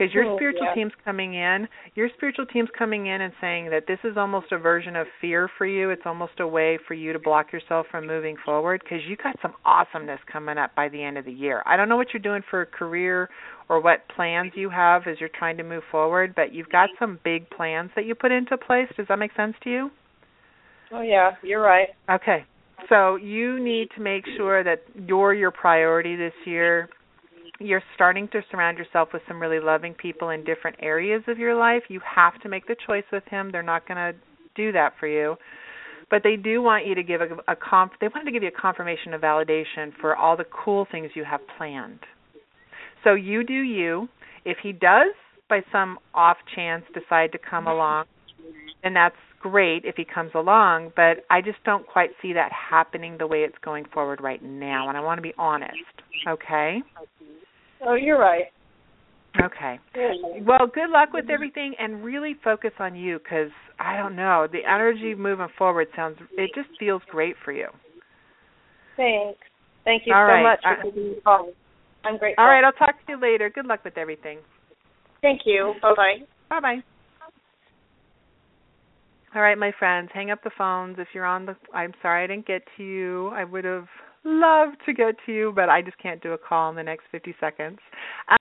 Because 0.01 0.15
your 0.15 0.37
spiritual 0.37 0.65
yeah. 0.65 0.75
team's 0.75 0.93
coming 1.05 1.35
in 1.35 1.69
your 1.95 2.09
spiritual 2.17 2.47
team's 2.47 2.69
coming 2.79 3.07
in 3.07 3.21
and 3.21 3.33
saying 3.41 3.71
that 3.71 3.85
this 3.87 3.99
is 4.05 4.17
almost 4.17 4.47
a 4.53 4.59
version 4.59 4.97
of 4.97 5.07
fear 5.21 5.49
for 5.59 5.67
you 5.67 5.91
it's 5.91 6.03
almost 6.07 6.33
a 6.41 6.47
way 6.47 6.79
for 6.89 6.95
you 6.95 7.13
to 7.13 7.19
block 7.19 7.53
yourself 7.53 7.87
from 7.91 8.07
moving 8.07 8.37
forward 8.45 8.81
because 8.83 9.01
you 9.09 9.17
got 9.17 9.37
some 9.43 9.53
awesomeness 9.65 10.21
coming 10.33 10.57
up 10.57 10.75
by 10.75 10.89
the 10.89 11.03
end 11.03 11.19
of 11.19 11.25
the 11.25 11.33
year 11.33 11.63
i 11.67 11.77
don't 11.77 11.89
know 11.89 11.97
what 11.97 12.09
you're 12.13 12.23
doing 12.23 12.43
for 12.49 12.63
a 12.63 12.67
career 12.67 13.29
or 13.69 13.81
what 13.81 14.01
plans 14.15 14.53
you 14.55 14.71
have 14.71 15.03
as 15.07 15.17
you're 15.21 15.31
trying 15.39 15.57
to 15.57 15.65
move 15.65 15.83
forward 15.91 16.35
but 16.35 16.53
you've 16.53 16.71
got 16.71 16.89
some 16.99 17.19
big 17.23 17.49
plans 17.51 17.91
that 17.95 18.07
you 18.07 18.15
put 18.15 18.33
into 18.33 18.57
place 18.57 18.89
does 18.97 19.07
that 19.09 19.19
make 19.19 19.31
sense 19.37 19.55
to 19.63 19.71
you 19.71 19.91
Oh 20.93 21.03
yeah, 21.03 21.33
you're 21.43 21.63
right. 21.63 21.89
Okay. 22.11 22.45
So 22.89 23.17
you 23.17 23.63
need 23.63 23.89
to 23.97 24.03
make 24.03 24.25
sure 24.37 24.65
that 24.65 24.83
you're 25.07 25.35
your 25.35 25.51
priority 25.51 26.17
this 26.17 26.33
year. 26.45 26.89
You're 27.61 27.83
starting 27.95 28.27
to 28.33 28.41
surround 28.51 28.79
yourself 28.79 29.11
with 29.13 29.23
some 29.29 29.41
really 29.41 29.61
loving 29.61 29.95
people 29.95 30.31
in 30.31 30.45
different 30.45 30.79
areas 30.81 31.23
of 31.29 31.39
your 31.39 31.55
life. 31.55 31.83
You 31.89 32.01
have 32.17 32.41
to 32.43 32.49
make 32.49 32.67
the 32.67 32.77
choice 32.87 33.05
with 33.13 33.23
him. 33.31 33.51
They're 33.53 33.63
not 33.63 33.87
going 33.87 33.99
to 33.99 34.19
do 34.57 34.73
that 34.73 34.95
for 34.99 35.07
you. 35.07 35.37
But 36.11 36.23
they 36.25 36.37
do 36.37 36.61
want 36.63 36.87
you 36.87 36.95
to 36.95 37.03
give 37.03 37.21
a, 37.21 37.53
a 37.53 37.55
comp 37.55 37.93
they 38.01 38.09
want 38.09 38.27
to 38.27 38.33
give 38.33 38.43
you 38.43 38.49
a 38.49 38.61
confirmation 38.61 39.15
of 39.15 39.21
validation 39.21 39.93
for 40.01 40.17
all 40.17 40.37
the 40.37 40.47
cool 40.65 40.87
things 40.91 41.11
you 41.15 41.25
have 41.25 41.41
planned. 41.57 42.01
So 43.05 43.15
you 43.15 43.45
do 43.45 43.55
you. 43.55 44.09
If 44.45 44.57
he 44.63 44.73
does 44.73 45.15
by 45.49 45.61
some 45.71 45.99
off 46.15 46.39
chance 46.55 46.85
decide 46.95 47.33
to 47.33 47.39
come 47.39 47.65
mm-hmm. 47.65 47.75
along, 47.75 48.05
then 48.83 48.95
that's 48.95 49.15
great 49.41 49.85
if 49.85 49.97
he 49.97 50.05
comes 50.05 50.31
along, 50.35 50.93
but 50.95 51.25
I 51.31 51.41
just 51.41 51.63
don't 51.65 51.87
quite 51.87 52.11
see 52.21 52.35
that 52.35 52.51
happening 52.53 53.17
the 53.19 53.27
way 53.27 53.39
it's 53.39 53.57
going 53.65 53.85
forward 53.93 54.21
right 54.21 54.43
now, 54.43 54.89
and 54.89 54.97
I 54.97 55.01
want 55.01 55.19
to 55.19 55.23
be 55.23 55.35
honest. 55.39 55.75
Okay? 56.29 56.83
Oh, 57.87 57.95
you're 57.95 58.19
right. 58.19 58.45
Okay. 59.41 59.79
Well, 60.43 60.67
good 60.67 60.91
luck 60.91 61.13
with 61.13 61.25
mm-hmm. 61.25 61.33
everything, 61.33 61.75
and 61.79 62.05
really 62.05 62.37
focus 62.43 62.73
on 62.81 62.97
you 62.97 63.19
because 63.19 63.51
I 63.79 63.97
don't 63.97 64.17
know 64.17 64.49
the 64.51 64.61
energy 64.69 65.15
moving 65.15 65.47
forward 65.57 65.87
sounds. 65.95 66.17
It 66.37 66.51
just 66.55 66.69
feels 66.79 67.03
great 67.11 67.37
for 67.45 67.53
you. 67.53 67.69
Thanks. 68.97 69.39
Thank 69.85 70.03
you 70.07 70.15
All 70.15 70.27
so 70.27 70.33
right. 70.33 70.43
much 70.43 70.61
for 70.63 70.91
giving 70.91 71.11
me 71.11 71.17
a 71.19 71.21
call. 71.23 71.53
I'm 72.05 72.19
grateful. 72.19 72.43
All 72.43 72.51
right, 72.51 72.65
I'll 72.65 72.73
talk 72.73 72.95
to 73.07 73.13
you 73.13 73.21
later. 73.21 73.51
Good 73.55 73.67
luck 73.67 73.85
with 73.85 73.97
everything. 73.97 74.39
Thank 75.23 75.43
you. 75.45 75.75
Bye 75.81 75.95
bye. 75.97 76.17
Bye 76.49 76.61
bye. 76.61 76.83
All 79.35 79.43
right, 79.43 79.57
my 79.57 79.71
friends, 79.79 80.11
hang 80.13 80.33
up 80.33 80.43
the 80.43 80.51
phones 80.59 80.97
if 80.99 81.09
you're 81.15 81.25
on 81.25 81.47
the. 81.47 81.55
I'm 81.73 81.93
sorry 82.03 82.25
I 82.25 82.27
didn't 82.27 82.49
get 82.49 82.63
to 82.77 82.83
you. 82.83 83.29
I 83.29 83.45
would 83.45 83.65
have 83.65 83.87
loved 84.25 84.77
to 84.87 84.93
get 84.93 85.17
to 85.27 85.33
you, 85.33 85.53
but 85.55 85.69
I 85.69 85.83
just 85.83 85.99
can't 85.99 86.23
do 86.23 86.33
a 86.33 86.39
call 86.39 86.71
in 86.71 86.77
the 86.77 86.83
next 86.83 87.05
50 87.11 87.35
seconds. 87.41 87.79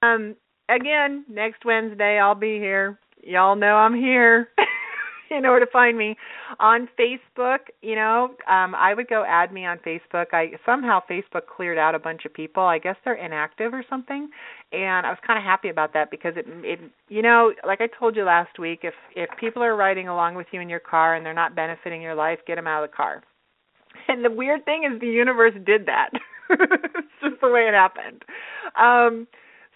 Um, 0.01 0.35
again, 0.69 1.25
next 1.29 1.65
Wednesday 1.65 2.19
I'll 2.19 2.35
be 2.35 2.57
here. 2.57 2.99
Y'all 3.23 3.55
know 3.55 3.75
I'm 3.75 3.95
here. 3.95 4.49
you 5.29 5.41
know 5.41 5.51
where 5.51 5.59
to 5.59 5.71
find 5.71 5.97
me 5.97 6.15
on 6.59 6.87
Facebook. 6.99 7.59
You 7.81 7.95
know, 7.95 8.35
um, 8.47 8.75
I 8.75 8.93
would 8.93 9.07
go 9.07 9.23
add 9.27 9.51
me 9.51 9.65
on 9.65 9.79
Facebook. 9.79 10.27
I 10.33 10.51
somehow 10.65 11.01
Facebook 11.09 11.47
cleared 11.55 11.77
out 11.77 11.95
a 11.95 11.99
bunch 11.99 12.25
of 12.25 12.33
people. 12.33 12.63
I 12.63 12.79
guess 12.79 12.95
they're 13.03 13.13
inactive 13.13 13.73
or 13.73 13.83
something, 13.89 14.29
and 14.71 15.05
I 15.05 15.09
was 15.09 15.19
kind 15.25 15.37
of 15.37 15.43
happy 15.43 15.69
about 15.69 15.93
that 15.93 16.11
because 16.11 16.33
it, 16.35 16.45
it, 16.47 16.79
you 17.09 17.21
know, 17.21 17.53
like 17.65 17.81
I 17.81 17.87
told 17.99 18.15
you 18.15 18.23
last 18.23 18.59
week, 18.59 18.79
if 18.83 18.93
if 19.15 19.29
people 19.39 19.63
are 19.63 19.75
riding 19.75 20.07
along 20.07 20.35
with 20.35 20.47
you 20.51 20.61
in 20.61 20.69
your 20.69 20.79
car 20.79 21.15
and 21.15 21.25
they're 21.25 21.33
not 21.33 21.55
benefiting 21.55 22.01
your 22.01 22.15
life, 22.15 22.39
get 22.47 22.55
them 22.55 22.67
out 22.67 22.83
of 22.83 22.89
the 22.89 22.95
car. 22.95 23.23
And 24.09 24.25
the 24.25 24.31
weird 24.31 24.65
thing 24.65 24.89
is, 24.91 24.99
the 24.99 25.07
universe 25.07 25.53
did 25.65 25.85
that. 25.85 26.09
it's 26.49 27.13
just 27.21 27.39
the 27.41 27.49
way 27.49 27.61
it 27.61 27.75
happened. 27.75 28.23
Um, 28.75 29.27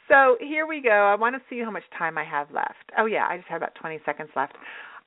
so 0.08 0.38
here 0.42 0.68
we 0.68 0.82
go. 0.82 0.90
I 0.90 1.16
want 1.16 1.36
to 1.36 1.42
see 1.50 1.62
how 1.64 1.72
much 1.72 1.84
time 1.98 2.18
I 2.18 2.24
have 2.24 2.52
left. 2.52 2.92
Oh 2.98 3.06
yeah, 3.06 3.28
I 3.30 3.38
just 3.38 3.48
have 3.48 3.62
about 3.62 3.76
20 3.76 4.00
seconds 4.06 4.30
left. 4.36 4.54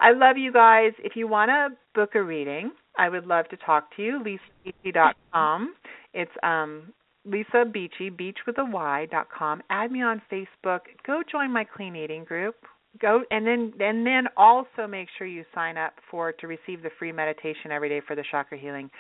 I 0.01 0.13
love 0.13 0.37
you 0.37 0.53
guys. 0.53 0.93
If 0.99 1.17
you 1.17 1.27
want 1.27 1.49
to 1.49 1.69
book 1.95 2.15
a 2.15 2.23
reading, 2.23 2.71
I 2.99 3.09
would 3.09 3.27
love 3.27 3.49
to 3.49 3.57
talk 3.57 3.95
to 3.97 4.03
you. 4.03 4.39
LisaBeachy.com. 4.65 5.75
It's 6.15 6.31
um, 6.43 6.93
Lisa 7.25 7.65
Beachy, 7.71 8.11
beach 8.11 8.39
with 8.47 8.59
a 8.59 8.65
Y 8.65 9.07
dot 9.11 9.27
com. 9.37 9.63
Add 9.71 9.91
me 9.91 10.03
on 10.03 10.23
Facebook. 10.31 10.81
Go 11.07 11.23
join 11.31 11.53
my 11.53 11.65
clean 11.65 11.97
eating 11.97 12.25
group. 12.25 12.55
Go 13.01 13.23
and 13.31 13.47
then 13.47 13.73
and 13.81 14.07
then 14.07 14.25
also 14.37 14.87
make 14.89 15.09
sure 15.19 15.27
you 15.27 15.45
sign 15.55 15.77
up 15.77 15.93
for 16.11 16.33
to 16.33 16.47
receive 16.47 16.83
the 16.83 16.91
free 16.99 17.13
meditation 17.13 17.71
every 17.71 17.89
day 17.89 18.01
for 18.07 18.15
the 18.15 18.25
chakra 18.31 18.59
healing. 18.59 18.91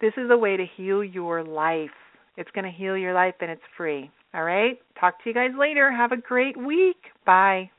This 0.00 0.12
is 0.16 0.30
a 0.30 0.36
way 0.36 0.56
to 0.56 0.64
heal 0.76 1.04
your 1.04 1.42
life. 1.42 1.90
It's 2.36 2.50
going 2.50 2.64
to 2.64 2.70
heal 2.70 2.96
your 2.96 3.14
life 3.14 3.34
and 3.40 3.50
it's 3.50 3.62
free. 3.76 4.10
All 4.34 4.42
right? 4.42 4.78
Talk 4.98 5.22
to 5.22 5.30
you 5.30 5.34
guys 5.34 5.50
later. 5.58 5.92
Have 5.92 6.12
a 6.12 6.16
great 6.16 6.56
week. 6.56 6.96
Bye. 7.24 7.70